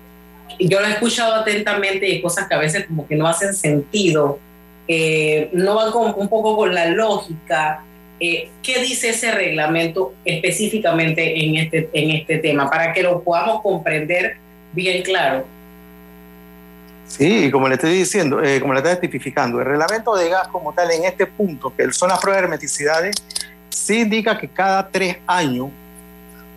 [0.59, 3.55] yo lo he escuchado atentamente y hay cosas que a veces como que no hacen
[3.55, 4.39] sentido,
[4.87, 7.85] eh, no van con, un poco con la lógica.
[8.19, 12.69] Eh, ¿Qué dice ese reglamento específicamente en este, en este tema?
[12.69, 14.37] Para que lo podamos comprender
[14.75, 15.47] bien claro.
[17.11, 20.47] Sí, y como le estoy diciendo, eh, como le estoy tipificando, el reglamento de gas
[20.49, 23.17] como tal en este punto, que son las pruebas de hermeticidades,
[23.69, 25.71] sí indica que cada tres años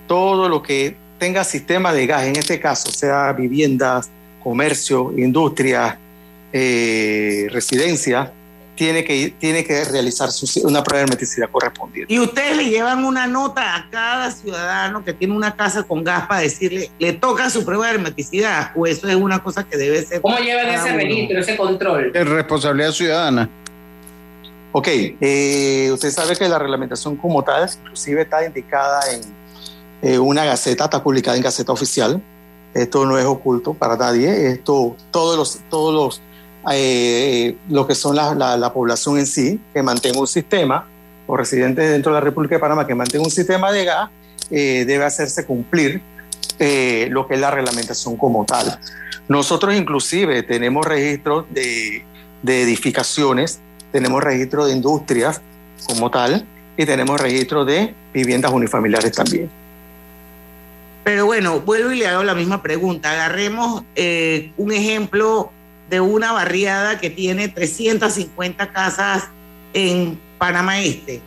[0.08, 4.12] todo lo que tenga sistema de gas, en este caso, sea viviendas,
[4.43, 5.97] comercio, industria,
[6.51, 8.32] eh, residencia,
[8.76, 12.13] tiene que, tiene que realizar su- una prueba de hermeticidad correspondiente.
[12.13, 16.26] Y ustedes le llevan una nota a cada ciudadano que tiene una casa con gas
[16.28, 20.01] para decirle, le toca su prueba de hermeticidad, o eso es una cosa que debe
[20.03, 20.21] ser.
[20.21, 20.97] ¿Cómo llevan ese uno?
[20.97, 22.11] registro, ese control?
[22.15, 23.49] Es responsabilidad ciudadana.
[24.71, 29.21] Ok, eh, usted sabe que la reglamentación como tal, inclusive está indicada en
[30.01, 32.19] eh, una gaceta, está publicada en Gaceta Oficial.
[32.74, 34.47] Esto no es oculto para nadie.
[34.49, 36.21] Esto, todos los, todos los,
[36.72, 40.88] eh, lo que son la, la- la población en sí, que mantenga un sistema,
[41.28, 44.09] o residentes dentro de la República de Panamá que mantenga un sistema de gas,
[44.51, 46.01] eh, debe hacerse cumplir
[46.59, 48.78] eh, lo que es la reglamentación como tal.
[49.28, 52.03] Nosotros inclusive tenemos registros de,
[52.45, 53.59] edificaciones,
[53.91, 55.41] tenemos registro de industrias
[55.88, 56.45] como tal
[56.76, 59.49] y tenemos registro de viviendas unifamiliares también.
[61.05, 63.11] Pero bueno, vuelvo y le hago la misma pregunta.
[63.11, 63.84] Agarremos
[64.57, 65.51] un ejemplo
[65.93, 69.25] de una barriada que tiene 350 casas
[69.73, 71.21] en Panamá Este.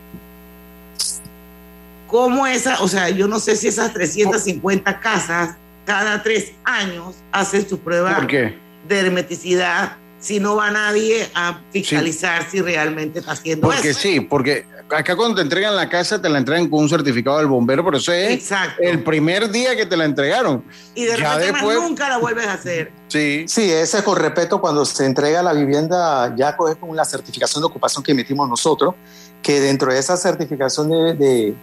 [2.07, 5.55] ¿Cómo esa, o sea, yo no sé si esas 350 casas
[5.85, 12.59] cada tres años hacen su prueba de hermeticidad si no va nadie a fiscalizar si
[12.59, 13.99] realmente está haciendo Porque eso?
[14.01, 17.47] sí, porque acá cuando te entregan la casa te la entregan con un certificado del
[17.47, 20.63] bombero, por eso es el primer día que te la entregaron.
[20.95, 22.91] Y de Ya repente después- más nunca la vuelves a hacer.
[23.07, 23.45] Sí.
[23.47, 27.61] Sí, ese es con respeto cuando se entrega la vivienda ya con con la certificación
[27.61, 28.95] de ocupación que emitimos nosotros.
[29.43, 31.55] que dentro de esa certificación de, de,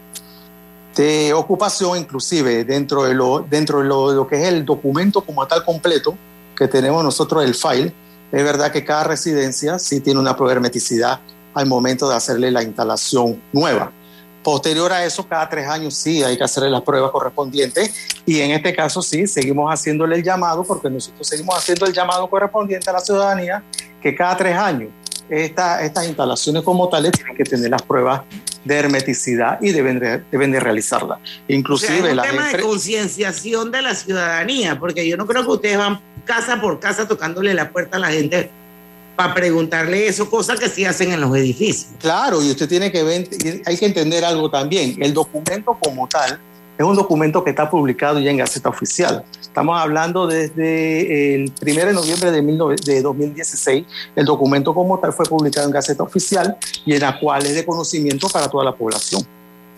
[0.96, 5.46] de ocupación, inclusive dentro, de lo, dentro de lo, lo que es el documento como
[5.46, 6.16] tal completo
[6.56, 7.92] que tenemos nosotros, el file,
[8.32, 11.20] es verdad que cada residencia sí tiene una prueba de hermeticidad
[11.54, 13.92] al momento de hacerle la instalación nueva.
[14.42, 17.94] Posterior a eso, cada tres años sí hay que hacerle las pruebas correspondientes
[18.26, 22.28] y en este caso sí, seguimos haciéndole el llamado porque nosotros seguimos haciendo el llamado
[22.28, 23.62] correspondiente a la ciudadanía
[24.02, 24.90] que cada tres años
[25.28, 28.22] esta, estas instalaciones como tales tienen que tener las pruebas
[28.64, 31.18] de hermeticidad y deben de, deben de realizarlas.
[31.48, 35.26] Inclusive O sea, es un la tema de concienciación de la ciudadanía, porque yo no
[35.26, 38.50] creo que ustedes van casa por casa tocándole la puerta a la gente
[39.16, 41.92] para preguntarle eso, cosa que sí hacen en los edificios.
[42.00, 43.28] Claro, y usted tiene que ver,
[43.64, 44.96] hay que entender algo también.
[45.00, 46.40] El documento como tal
[46.76, 49.24] es un documento que está publicado ya en Gaceta Oficial.
[49.40, 53.86] Estamos hablando desde el 1 de noviembre de, 19 de 2016.
[54.16, 57.64] El documento como tal fue publicado en Gaceta Oficial y en la cual es de
[57.64, 59.24] conocimiento para toda la población.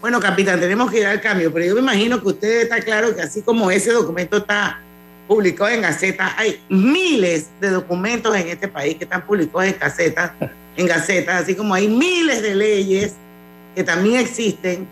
[0.01, 3.15] Bueno, capitán, tenemos que ir al cambio, pero yo me imagino que usted está claro
[3.15, 4.81] que así como ese documento está
[5.27, 10.35] publicado en Gaceta, hay miles de documentos en este país que están publicados en Gaceta,
[10.77, 13.15] en Gaceta, así como hay miles de leyes
[13.75, 14.87] que también existen,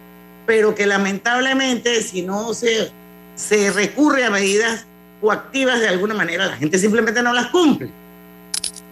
[0.47, 2.91] pero que lamentablemente si no se,
[3.35, 4.87] se recurre a medidas
[5.21, 7.91] coactivas de alguna manera, la gente simplemente no las cumple.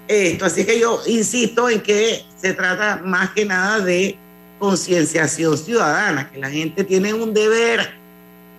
[0.08, 4.16] Esto, así que yo insisto en que se trata más que nada de
[4.58, 8.01] concienciación ciudadana, que la gente tiene un deber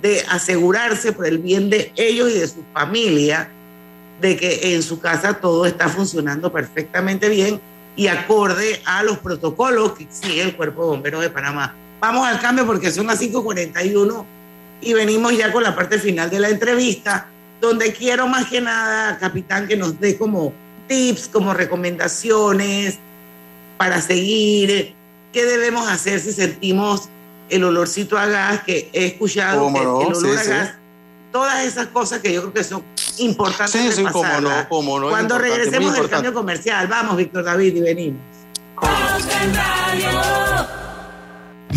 [0.04, 3.50] de asegurarse por el bien de ellos y de su familia,
[4.20, 7.62] de que en su casa todo está funcionando perfectamente bien
[7.96, 11.74] y acorde a los protocolos que exige el Cuerpo de Bomberos de Panamá.
[12.02, 14.26] Vamos al cambio porque son las 5.41
[14.82, 17.28] y venimos ya con la parte final de la entrevista,
[17.62, 20.52] donde quiero más que nada, capitán, que nos dé como
[20.90, 23.00] tips, como recomendaciones
[23.78, 24.94] para seguir,
[25.32, 27.08] qué debemos hacer si sentimos
[27.56, 30.02] el olorcito a gas, que he escuchado ¿Cómo que no?
[30.02, 30.50] el olor Sí, a sí.
[30.50, 30.72] gas,
[31.32, 32.84] todas esas cosas que yo creo que son
[33.20, 37.76] importantes Sí, sí, cómo no, cómo no, Cuando regresemos del cambio comercial, vamos, Víctor David,
[37.76, 38.22] y venimos.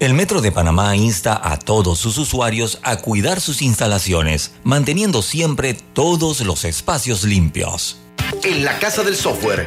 [0.00, 5.74] El Metro de Panamá insta a todos sus usuarios a cuidar sus instalaciones, manteniendo siempre
[5.74, 7.98] todos los espacios limpios.
[8.42, 9.66] En la Casa del Software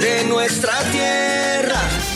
[0.00, 1.99] de nuestra tierra.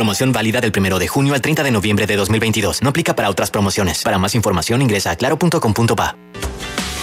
[0.00, 2.80] Promoción válida del 1 de junio al 30 de noviembre de 2022.
[2.80, 4.02] No aplica para otras promociones.
[4.02, 6.16] Para más información ingresa a claro.com.pa.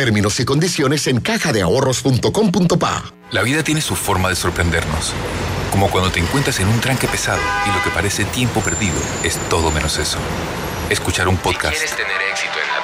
[0.00, 3.12] Términos y condiciones en cajadeahorros.com.pa.
[3.32, 5.12] La vida tiene su forma de sorprendernos.
[5.70, 9.36] Como cuando te encuentras en un tranque pesado y lo que parece tiempo perdido es
[9.50, 10.16] todo menos eso.
[10.88, 11.74] Escuchar un podcast.
[11.74, 12.79] ¿Quieres tener éxito en la.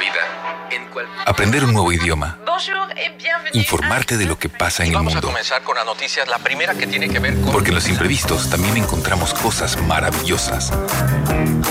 [1.27, 2.39] Aprender un nuevo idioma.
[2.47, 3.51] Bonjour et bienvenue.
[3.53, 5.29] Informarte de lo que pasa en el Vamos mundo.
[5.29, 6.29] a comenzar con las noticias.
[6.29, 7.53] La primera que tiene que ver con...
[7.53, 10.73] Porque en los imprevistos también encontramos cosas maravillosas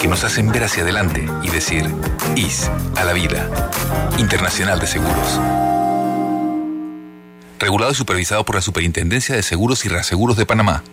[0.01, 1.89] que nos hacen ver hacia adelante y decir
[2.35, 3.49] IS a la vida.
[4.17, 5.39] Internacional de Seguros.
[7.59, 10.83] Regulado y supervisado por la Superintendencia de Seguros y Reaseguros de Panamá.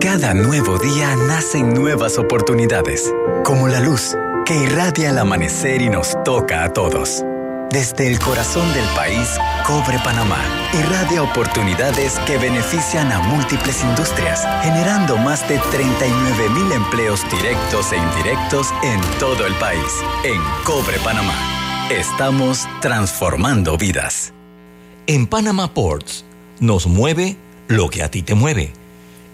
[0.00, 3.12] Cada nuevo día nacen nuevas oportunidades,
[3.44, 4.16] como la luz
[4.46, 7.24] que irradia al amanecer y nos toca a todos.
[7.70, 9.28] Desde el corazón del país,
[9.66, 10.38] Cobre Panamá
[10.72, 17.96] irradia oportunidades que benefician a múltiples industrias, generando más de 39 mil empleos directos e
[17.96, 20.00] indirectos en todo el país.
[20.22, 24.32] En Cobre Panamá, estamos transformando vidas.
[25.08, 26.24] En Panama Ports
[26.60, 27.36] nos mueve
[27.66, 28.72] lo que a ti te mueve.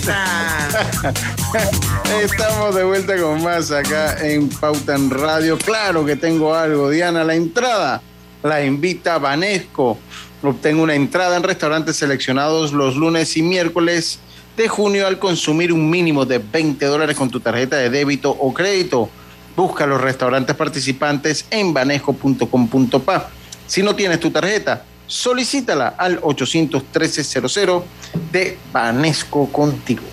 [2.22, 5.58] Estamos de vuelta con más acá en Pauta en Radio.
[5.58, 6.90] Claro que tengo algo.
[6.90, 8.02] Diana, la entrada
[8.42, 9.98] la invita Vanesco.
[10.42, 14.20] Obtengo una entrada en restaurantes seleccionados los lunes y miércoles
[14.56, 18.54] de junio al consumir un mínimo de 20 dólares con tu tarjeta de débito o
[18.54, 19.10] crédito.
[19.54, 23.30] Busca los restaurantes participantes en banesco.com.pa.
[23.66, 27.82] Si no tienes tu tarjeta, solicítala al 813-00
[28.30, 30.04] de Banesco contigo.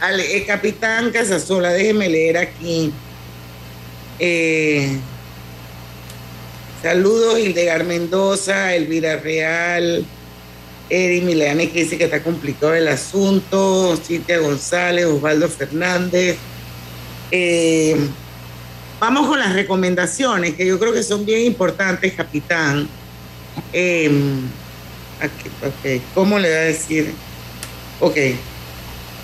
[0.00, 2.92] Ale, el capitán Casasola, déjeme leer aquí.
[4.20, 4.96] Eh,
[6.80, 10.04] saludos, Hildegard Mendoza, Elvira Real,
[10.88, 16.38] Eri Milani, que dice que está complicado el asunto, Cintia González, Osvaldo Fernández.
[17.32, 17.96] Eh,
[19.00, 22.88] vamos con las recomendaciones, que yo creo que son bien importantes, capitán.
[23.72, 24.10] Eh,
[25.20, 27.12] aquí, ok, ¿Cómo le va a decir?
[27.98, 28.16] Ok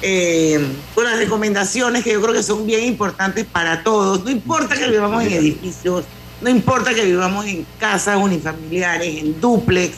[0.03, 0.65] eh,
[0.95, 4.25] con las recomendaciones que yo creo que son bien importantes para todos.
[4.25, 6.05] No importa que vivamos en edificios,
[6.41, 9.97] no importa que vivamos en casas unifamiliares, en duplex,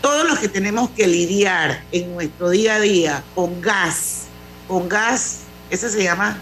[0.00, 4.26] todos los que tenemos que lidiar en nuestro día a día con gas,
[4.68, 5.40] con gas,
[5.70, 6.38] ese se llama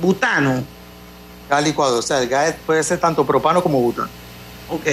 [0.00, 0.64] butano.
[1.52, 4.08] Gas licuado, o sea, el gas puede ser tanto propano como butano.
[4.70, 4.86] Ok.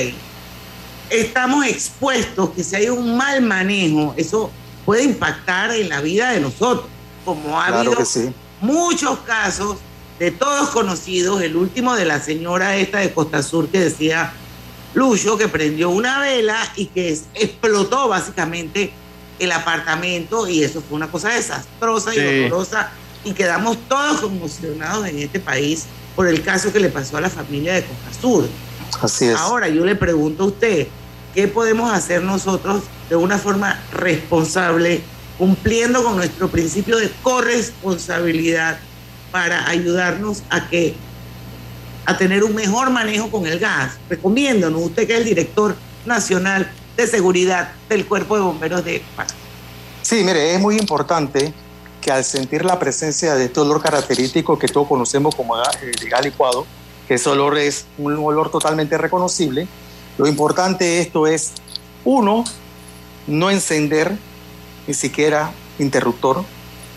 [1.09, 4.51] Estamos expuestos que si hay un mal manejo, eso
[4.85, 6.85] puede impactar en la vida de nosotros,
[7.23, 8.33] como ha Claro habido que sí.
[8.59, 9.77] muchos casos
[10.19, 14.33] de todos conocidos, el último de la señora esta de Costa Sur que decía
[14.93, 18.91] Lucho, que prendió una vela y que explotó básicamente
[19.39, 22.43] el apartamento y eso fue una cosa desastrosa y Sí.
[22.43, 22.91] horrorosa
[23.23, 25.85] y quedamos todos conmocionados en este país
[26.19, 28.45] por el caso que le pasó a la familia de Costa Sur.
[29.01, 29.37] Así es.
[29.37, 30.87] Ahora yo le pregunto a usted,
[31.33, 34.99] ¿qué podemos hacer nosotros de una forma responsable,
[35.37, 38.79] cumpliendo con nuestro principio de corresponsabilidad
[39.31, 40.97] para ayudarnos a que
[42.05, 43.93] a tener un mejor manejo con el gas?
[44.09, 49.39] Recomiéndanos, usted que es el director nacional de seguridad del Cuerpo de Bomberos de Panamá.
[50.01, 51.53] Sí, mire, es muy importante
[52.09, 55.77] que al sentir la presencia de este olor característico que todos conocemos como gas
[56.23, 56.65] licuado,
[57.07, 59.67] que ese olor es un olor totalmente reconocible,
[60.17, 61.51] lo importante de esto es,
[62.03, 62.45] uno,
[63.27, 64.17] no encender
[64.87, 66.43] ni siquiera interruptor,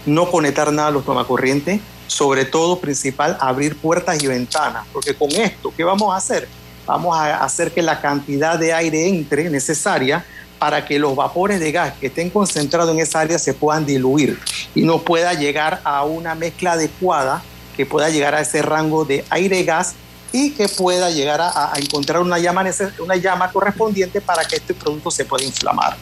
[0.06, 5.30] no conectar nada a los tomacorrientes, sobre todo principal, abrir puertas y ventanas, porque con
[5.30, 6.48] esto, ¿qué vamos a hacer?
[6.86, 10.24] Vamos a hacer que la cantidad de aire entre necesaria
[10.62, 14.38] para que los vapores de gas que estén concentrados en esa área se puedan diluir
[14.76, 17.42] y no pueda llegar a una mezcla adecuada
[17.76, 19.94] que pueda llegar a ese rango de aire-gas
[20.30, 22.64] y que pueda llegar a, encontrar una llama,
[23.00, 25.96] una llama correspondiente para que este producto se pueda inflamar.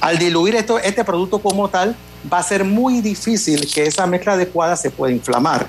[0.00, 1.94] Al diluir esto, este producto como tal,
[2.32, 5.68] va a ser muy difícil que esa mezcla adecuada se pueda inflamar.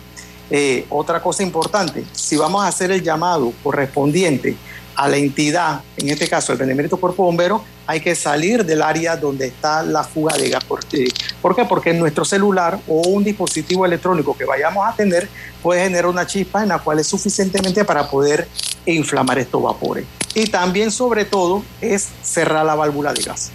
[0.50, 4.58] Eh, otra cosa importante, si vamos a hacer el llamado correspondiente
[4.96, 9.16] a la entidad, en este caso el Benemérito Cuerpo Bombero, hay que salir del área
[9.16, 10.64] donde está la fuga de gas.
[10.64, 11.08] ¿Por qué?
[11.42, 11.66] ¿Por qué?
[11.66, 15.28] Porque nuestro celular o un dispositivo electrónico que vayamos a tener
[15.62, 18.48] puede generar una chispa en la cual es suficientemente para poder
[18.86, 20.06] inflamar estos vapores.
[20.34, 23.52] Y también, sobre todo, es cerrar la válvula de gas.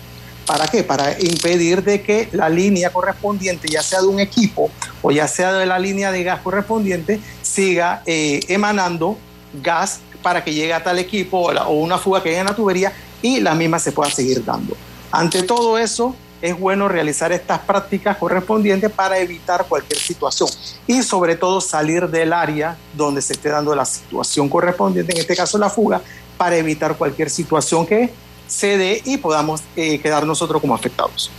[0.47, 0.83] ¿Para qué?
[0.83, 4.71] Para impedir de que la línea correspondiente, ya sea de un equipo
[5.03, 9.17] o ya sea de la línea de gas correspondiente, siga eh, emanando
[9.63, 12.47] gas para que llegue a tal equipo o, la- o una fuga que haya en
[12.47, 12.93] la tubería
[13.23, 14.77] y la misma se pueda seguir dando.
[15.13, 20.49] Ante todo eso, es bueno realizar estas prácticas correspondientes para evitar cualquier situación
[20.87, 25.37] y sobre todo salir del área donde se esté dando la situación correspondiente, en este
[25.37, 26.01] caso la fuga,
[26.39, 28.11] para evitar cualquier situación que
[28.47, 31.31] se dé y podamos eh, quedar nosotros como afectados.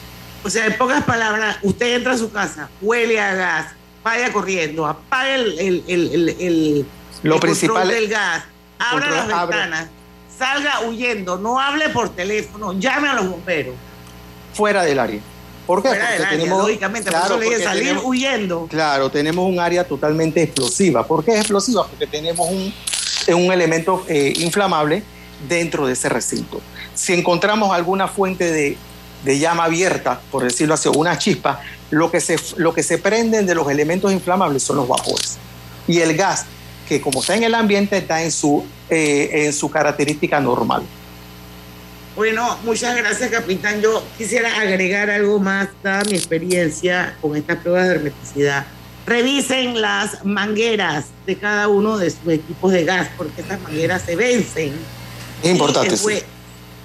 [0.43, 3.65] O sea, en pocas palabras, usted entra a su casa, huele a gas,
[4.03, 6.85] vaya corriendo, apague el, el, el, el, el-
[7.23, 8.43] Lo el principal del gas,
[8.81, 9.57] abra control- las abre.
[9.57, 9.89] ventanas,
[10.37, 13.75] salga huyendo, no hable por teléfono, llame a los bomberos.
[14.53, 15.19] Fuera del área.
[15.67, 15.89] ¿Por qué?
[15.89, 18.67] Fuera del Porque área, lógicamente, por eso le dije salir tenemos- huyendo.
[18.69, 21.05] Claro, tenemos un área totalmente explosiva.
[21.05, 21.87] ¿Por qué es explosiva?
[21.87, 22.73] Porque tenemos un,
[23.35, 25.03] un elemento eh, inflamable
[25.47, 26.59] dentro de ese recinto.
[26.93, 28.77] Si encontramos alguna fuente de,
[29.23, 31.61] de llama abierta, por decirlo así, una chispa,
[31.91, 35.37] lo que, se, lo que se prenden de los elementos inflamables son los vapores.
[35.87, 36.45] Y el gas,
[36.91, 40.83] que como está en el ambiente, está en su, eh, en su característica normal.
[42.17, 43.79] Bueno, muchas gracias, capitán.
[43.81, 48.65] Yo quisiera agregar algo más, dada mi experiencia con estas pruebas de hermeticidad.
[49.05, 54.17] Revisen las mangueras de cada uno de sus equipos de gas, porque estas mangueras se
[54.17, 54.73] vencen.
[55.41, 56.25] Es importante, Y, después-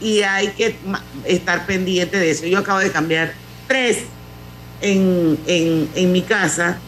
[0.00, 0.06] sí.
[0.06, 0.76] y hay que
[1.24, 2.46] estar pendiente de eso.
[2.46, 3.34] Yo acabo de cambiar
[3.66, 3.98] tres
[4.80, 6.78] en, en- en mi casa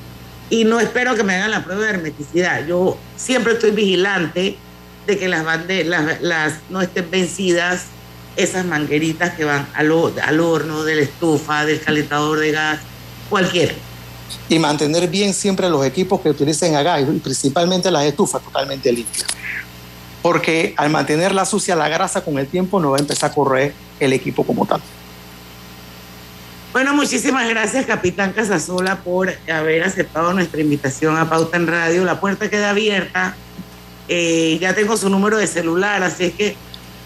[0.50, 2.66] y no espero que me hagan la prueba de hermeticidad.
[2.66, 4.56] Yo siempre estoy vigilante
[5.06, 5.44] de que las,
[5.86, 7.86] las, las no estén vencidas
[8.36, 9.92] esas mangueritas que van al,
[10.22, 12.80] al horno, de la estufa, del calentador de gas,
[13.28, 13.74] cualquiera.
[14.48, 18.92] y mantener bien siempre los equipos que utilicen a gas, y principalmente las estufas totalmente
[18.92, 19.26] limpias.
[20.22, 23.72] Porque al mantenerla sucia, la grasa con el tiempo no va a empezar a correr
[23.98, 24.80] el equipo como tal.
[26.78, 32.04] Bueno, muchísimas gracias, Capitán Casasola, por haber aceptado nuestra invitación a Pauta en Radio.
[32.04, 33.34] La puerta queda abierta.
[34.06, 36.56] Eh, ya tengo su número de celular, así es que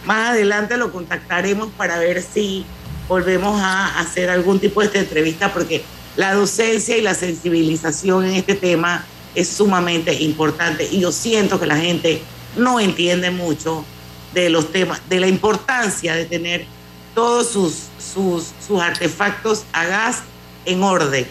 [0.05, 2.67] más adelante lo contactaremos para ver si
[3.09, 5.83] volvemos a hacer algún tipo de esta entrevista, porque
[6.17, 11.65] la docencia y la sensibilización en este tema es sumamente importante y yo siento que
[11.65, 12.21] la gente
[12.59, 13.87] no entiende mucho
[14.35, 16.67] de los temas, de la importancia de tener
[17.15, 20.23] todos sus, sus, sus artefactos a gas
[20.65, 21.27] en orden.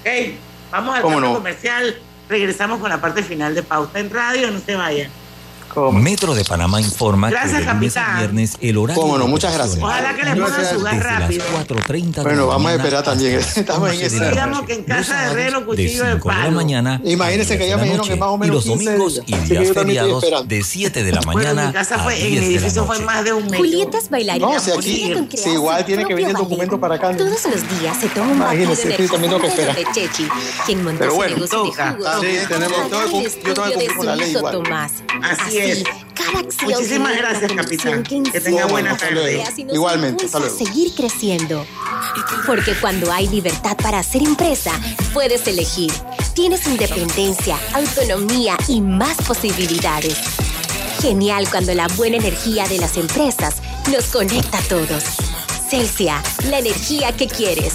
[0.00, 0.34] Ok,
[0.70, 1.34] vamos al ¿Cómo corte no?
[1.34, 1.96] comercial,
[2.28, 5.10] regresamos con la parte final de Pauta en Radio, no se vayan.
[5.92, 8.18] Metro de Panamá informa Gracias, que de lunes a capitán.
[8.18, 10.02] viernes el horario Cómo no, de muchas operaciones gracias.
[10.02, 11.44] Ojalá que le pongan su gas desde las rápido.
[11.86, 13.34] 4.30 de Bueno, la vamos a mañana esperar también.
[13.56, 14.24] Estamos en 11 de esa.
[14.24, 14.66] la Digamos noche.
[14.66, 16.56] que en casa Los de sábados herrero, de cuchillo de 5 de la palo.
[16.56, 19.22] mañana Imagínense que 10 ya me dijeron que más o y menos los 15 domingos
[19.26, 22.26] y días feriados de 7 de la Bueno, mañana mi casa a fue, en 10
[22.28, 23.56] el de la edificio fue más de un mes.
[23.58, 27.16] Julieta es bailarina No, si aquí, si igual tiene que venir el documento para acá.
[27.16, 30.28] Todos los días se toma un batido de Chechi,
[30.66, 32.20] quien montó Pero su negocio de jugos.
[32.20, 34.62] Sí, tenemos- yo tengo que- cumplir con la ley igual.
[35.22, 35.61] Así es.
[36.14, 38.04] Cada acción Muchísimas gracias, capitán.
[38.04, 39.44] conexión Que tenga buena tarde.
[39.72, 40.56] Igualmente, hasta luego.
[40.56, 41.66] seguir creciendo.
[42.46, 44.72] Porque cuando hay libertad para hacer empresa,
[45.12, 45.92] puedes elegir.
[46.34, 50.18] Tienes independencia, autonomía y más posibilidades.
[51.00, 53.56] Genial cuando la buena energía de las empresas
[53.90, 55.04] nos conecta a todos.
[55.68, 57.74] Celsia, la energía que quieres.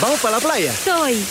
[0.00, 0.74] ¿Vamos para la playa?
[0.74, 1.22] Soy.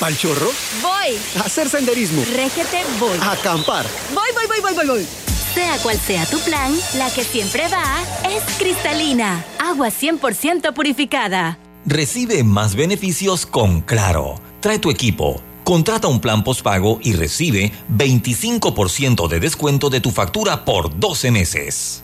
[0.00, 0.50] ¿Pal chorro?
[0.82, 1.18] Voy.
[1.38, 2.22] A hacer senderismo.
[2.34, 3.18] Régete, voy.
[3.20, 3.86] A acampar.
[4.12, 5.06] Voy, voy, voy, voy, voy, voy.
[5.54, 9.44] Sea cual sea tu plan, la que siempre va es cristalina.
[9.58, 11.58] Agua 100% purificada.
[11.86, 14.40] Recibe más beneficios con Claro.
[14.60, 15.40] Trae tu equipo.
[15.62, 22.03] Contrata un plan postpago y recibe 25% de descuento de tu factura por 12 meses.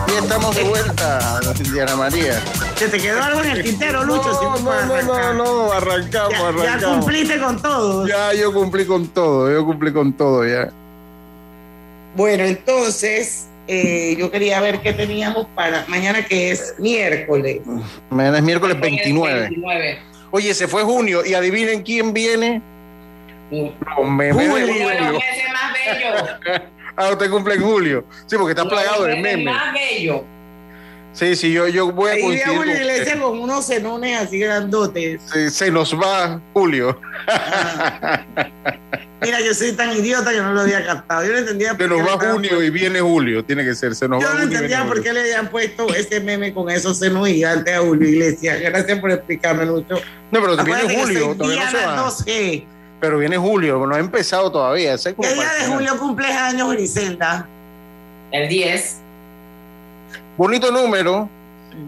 [0.09, 1.41] Y estamos de vuelta,
[1.73, 2.43] Diana María.
[2.77, 4.23] ¿Se te quedó algo en el tintero, Lucho?
[4.29, 6.81] No, Si no, no, no, no, arrancamos, Ya- arrancamos.
[6.83, 8.07] Ya cumpliste con todo.
[8.09, 10.71] Ya, yo cumplí con todo, yo cumplí con todo ya.
[12.17, 17.61] Bueno, entonces, eh, yo quería ver qué teníamos para mañana, que es miércoles.
[18.11, 19.41] Mañana es miércoles 29.
[19.41, 19.99] 29.
[20.31, 22.63] Oye, se fue junio y adivinen quién viene.
[23.51, 25.13] Los memes de Julio, julio.
[25.53, 26.63] más bellos.
[26.97, 28.05] Ah, usted cumple en julio.
[28.27, 29.47] Sí, porque está plagado de memes.
[29.53, 30.21] más bellos.
[31.13, 33.21] Sí, sí, yo, yo voy a Ahí vi a coincidir una con iglesia usted.
[33.21, 35.21] con unos cenones así grandotes.
[35.33, 37.01] Sí, se nos va Julio.
[39.21, 41.25] Mira, yo soy tan idiota que no lo había captado.
[41.25, 43.45] Yo no entendía Se por nos va junio y viene Julio.
[43.45, 45.03] Tiene que ser, se nos Yo va no junio entendía por Julio.
[45.03, 48.61] qué le habían puesto ese meme con esos senos gigantes a Julio Iglesias.
[48.61, 49.97] Gracias por explicarme, Lucho.
[50.31, 52.09] No, pero viene Julio, soy todavía no se va.
[52.09, 52.65] 2G.
[53.05, 54.95] Pero viene Julio, no ha empezado todavía.
[54.95, 57.47] ese es como ¿Qué día de el julio cumple años Griselda?
[58.31, 58.97] El 10.
[60.39, 61.29] Bonito número.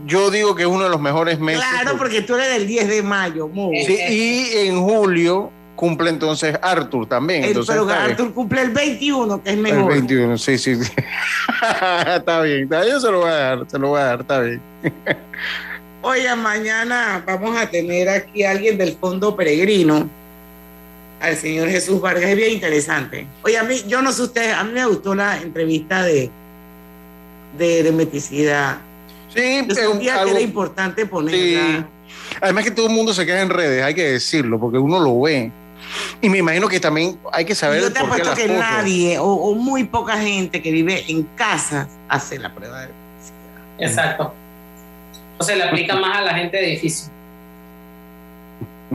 [0.04, 1.64] Yo digo que es uno de los mejores meses.
[1.70, 3.48] Claro, porque tú eres del 10 de mayo.
[3.48, 3.70] Mu.
[3.86, 7.44] Sí, y en julio cumple entonces Arthur también.
[7.44, 7.88] El- entonces pero.
[7.88, 9.92] Arthur cumple el 21, que es El mejor.
[9.92, 10.76] 21, sí, sí.
[10.84, 10.92] sí.
[12.14, 14.20] está bien, está bien, yo se lo voy a dar, se lo voy a dar,
[14.20, 14.60] está bien.
[16.02, 20.08] Oye, mañana vamos a tener aquí a alguien del Fondo Peregrino,
[21.20, 22.24] al señor Jesús Vargas.
[22.30, 23.26] Es bien interesante.
[23.42, 26.30] Oye, a mí, yo no sé ustedes, a mí me gustó la entrevista de,
[27.58, 28.78] de hermeticidad.
[29.34, 31.08] Sí, yo sentía que algo- era importante Sí.
[31.08, 31.88] ponerla.
[32.40, 35.20] Además que todo el mundo se queda en redes, hay que decirlo, porque uno lo
[35.20, 35.50] ve.
[36.20, 38.46] Y me imagino que también hay que saber Yo te por qué apuesto las que
[38.48, 38.60] cosas.
[38.72, 42.88] nadie o, o muy poca gente que vive en casas hace la prueba de
[43.78, 44.32] Exacto.
[45.38, 47.10] O se le aplica más a la gente de edificio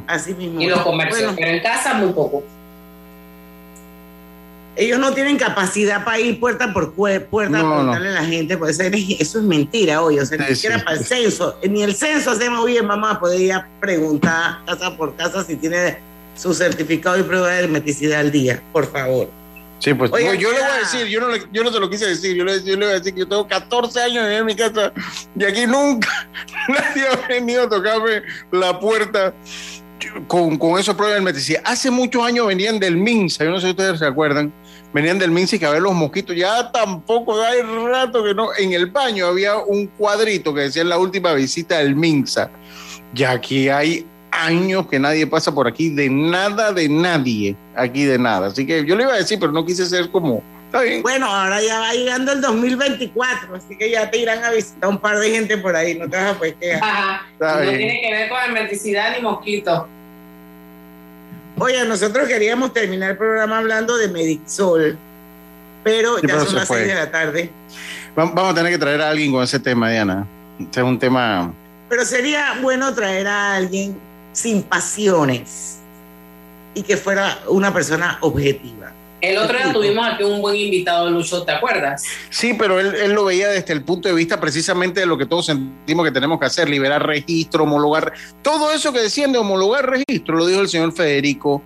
[0.08, 0.62] así mismo.
[0.62, 2.44] y los comercios, Bueno, pero en casa muy poco.
[4.76, 7.70] ellos no tienen capacidad para ir puerta por puerta No, a no.
[7.76, 10.86] preguntarle a la gente, pues eso es mentira, oye, o sea, ni Sí, siquiera sí,
[10.86, 14.96] para el censo, ni el censo hacemos bien, vamos a poder ir a preguntar casa
[14.96, 15.98] por casa si tiene
[16.36, 19.30] su certificado y prueba de hermeticidad al día, por favor.
[19.80, 21.80] Sí, pues Oiga, no, yo le voy a decir, yo no, le- yo no te
[21.80, 24.24] lo quise decir, yo le, yo le voy a decir que yo tengo 14 años
[24.24, 24.94] de vivir en mi casa
[25.36, 26.08] y aquí nunca
[26.70, 28.22] nadie ha venido a tocarme
[28.52, 29.34] la puerta
[30.28, 31.62] con, con esos pruebas de hermeticidad.
[31.66, 34.54] Hace muchos años venían del MINSA, yo no sé si ustedes se acuerdan,
[34.94, 36.36] venían del Minsk a ver los mosquitos.
[36.36, 38.50] Ya tampoco hay rato que no.
[38.58, 42.50] En el baño había un cuadrito que decía la última visita del Minsa.
[43.14, 48.18] Ya aquí hay años que nadie pasa por aquí, de nada, de nadie, aquí de
[48.18, 48.48] nada.
[48.48, 50.44] Así que yo le iba a decir, pero no quise ser como.
[50.72, 51.02] Está bien.
[51.04, 55.00] Bueno, ahora ya va llegando el 2024, así que ya te irán a visitar un
[55.00, 56.82] par de gente por ahí, no te vas a pues quedar.
[56.82, 57.26] Ajá.
[57.34, 57.78] Está No bien.
[57.78, 59.88] tiene que ver con hermeticidad ni mosquito.
[61.58, 64.98] Oye, nosotros queríamos terminar el programa hablando de Medixol,
[65.84, 66.78] pero Sí, ya pero son las fue.
[66.78, 67.50] 6 de la tarde.
[68.18, 70.26] Va- Vamos a tener que traer a alguien con ese tema, Diana.
[70.60, 71.54] Este es un tema.
[71.90, 73.98] Pero sería bueno traer a alguien
[74.32, 75.80] sin pasiones
[76.74, 78.94] y que fuera una persona objetiva.
[79.22, 82.04] El otro día tuvimos aquí un buen invitado, Lucho, ¿te acuerdas?
[82.32, 85.28] Sí, pero él, él lo veía desde el punto de vista precisamente de lo que
[85.28, 89.88] todos sentimos que tenemos que hacer, liberar registro, homologar, todo eso que decían de homologar
[89.90, 91.62] registro, lo dijo el señor Federico,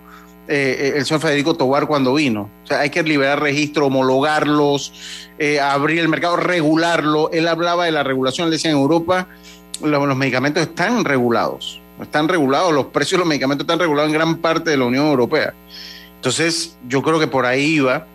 [0.48, 2.50] eh, el señor Federico Tobar cuando vino.
[2.64, 4.92] O sea, hay que liberar registro, homologarlos,
[5.38, 7.30] eh, abrir el mercado, regularlo.
[7.32, 9.28] Él hablaba de la regulación, él decía en Europa,
[9.82, 14.14] lo- los medicamentos están regulados, están regulados, los precios de los medicamentos están regulados en
[14.14, 15.54] gran parte de la Unión Europea.
[16.16, 18.06] Entonces, yo creo que por ahí iba.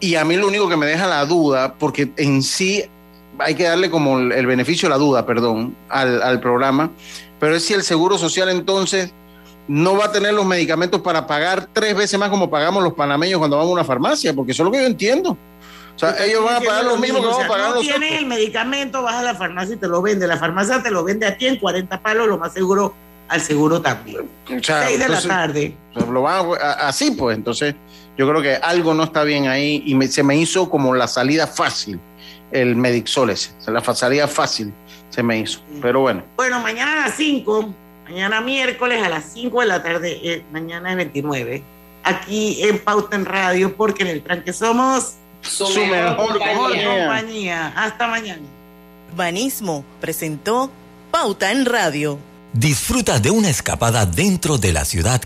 [0.00, 2.84] Y a mí lo único que me deja la duda, porque en sí
[3.38, 6.90] hay que darle como el, beneficio de la duda, perdón, al, al programa,
[7.40, 9.12] pero es si el Seguro Social entonces
[9.66, 13.38] no va a tener los medicamentos para pagar tres veces más como pagamos los panameños
[13.38, 15.38] cuando vamos a una farmacia, porque eso es lo que yo entiendo.
[15.94, 17.98] O sea, ellos van a pagar lo mismo que vamos a pagar no nosotros.
[17.98, 20.26] tienes el medicamento, vas a la farmacia y te lo vende.
[20.26, 22.94] La farmacia te lo vende a ti en 40 palos, lo más seguro
[23.28, 24.28] al seguro también.
[24.46, 25.76] O sea, 6 de entonces, la tarde.
[25.92, 27.36] pues, lo van a- a- así, pues.
[27.36, 27.74] Entonces,
[28.16, 31.08] yo creo que algo no está bien ahí y me- se me hizo como la
[31.08, 31.98] salida fácil,
[32.52, 33.50] el Medixol ese.
[33.58, 34.72] O sea, la salida fácil
[35.10, 35.60] se me hizo.
[35.80, 36.22] Pero bueno.
[36.36, 37.72] Bueno, mañana a las 5,
[38.04, 41.62] mañana miércoles a las 5 de la tarde, eh, mañana es 29,
[42.02, 46.88] aquí en Pauta en Radio, porque en el tranque somos Su Su mejor mejor compañía.
[47.06, 47.72] compañía.
[47.76, 48.40] Hasta mañana.
[49.14, 50.70] Banismo presentó
[51.10, 52.18] Pauta en Radio.
[52.54, 55.20] Disfruta de una escapada dentro de la ciudad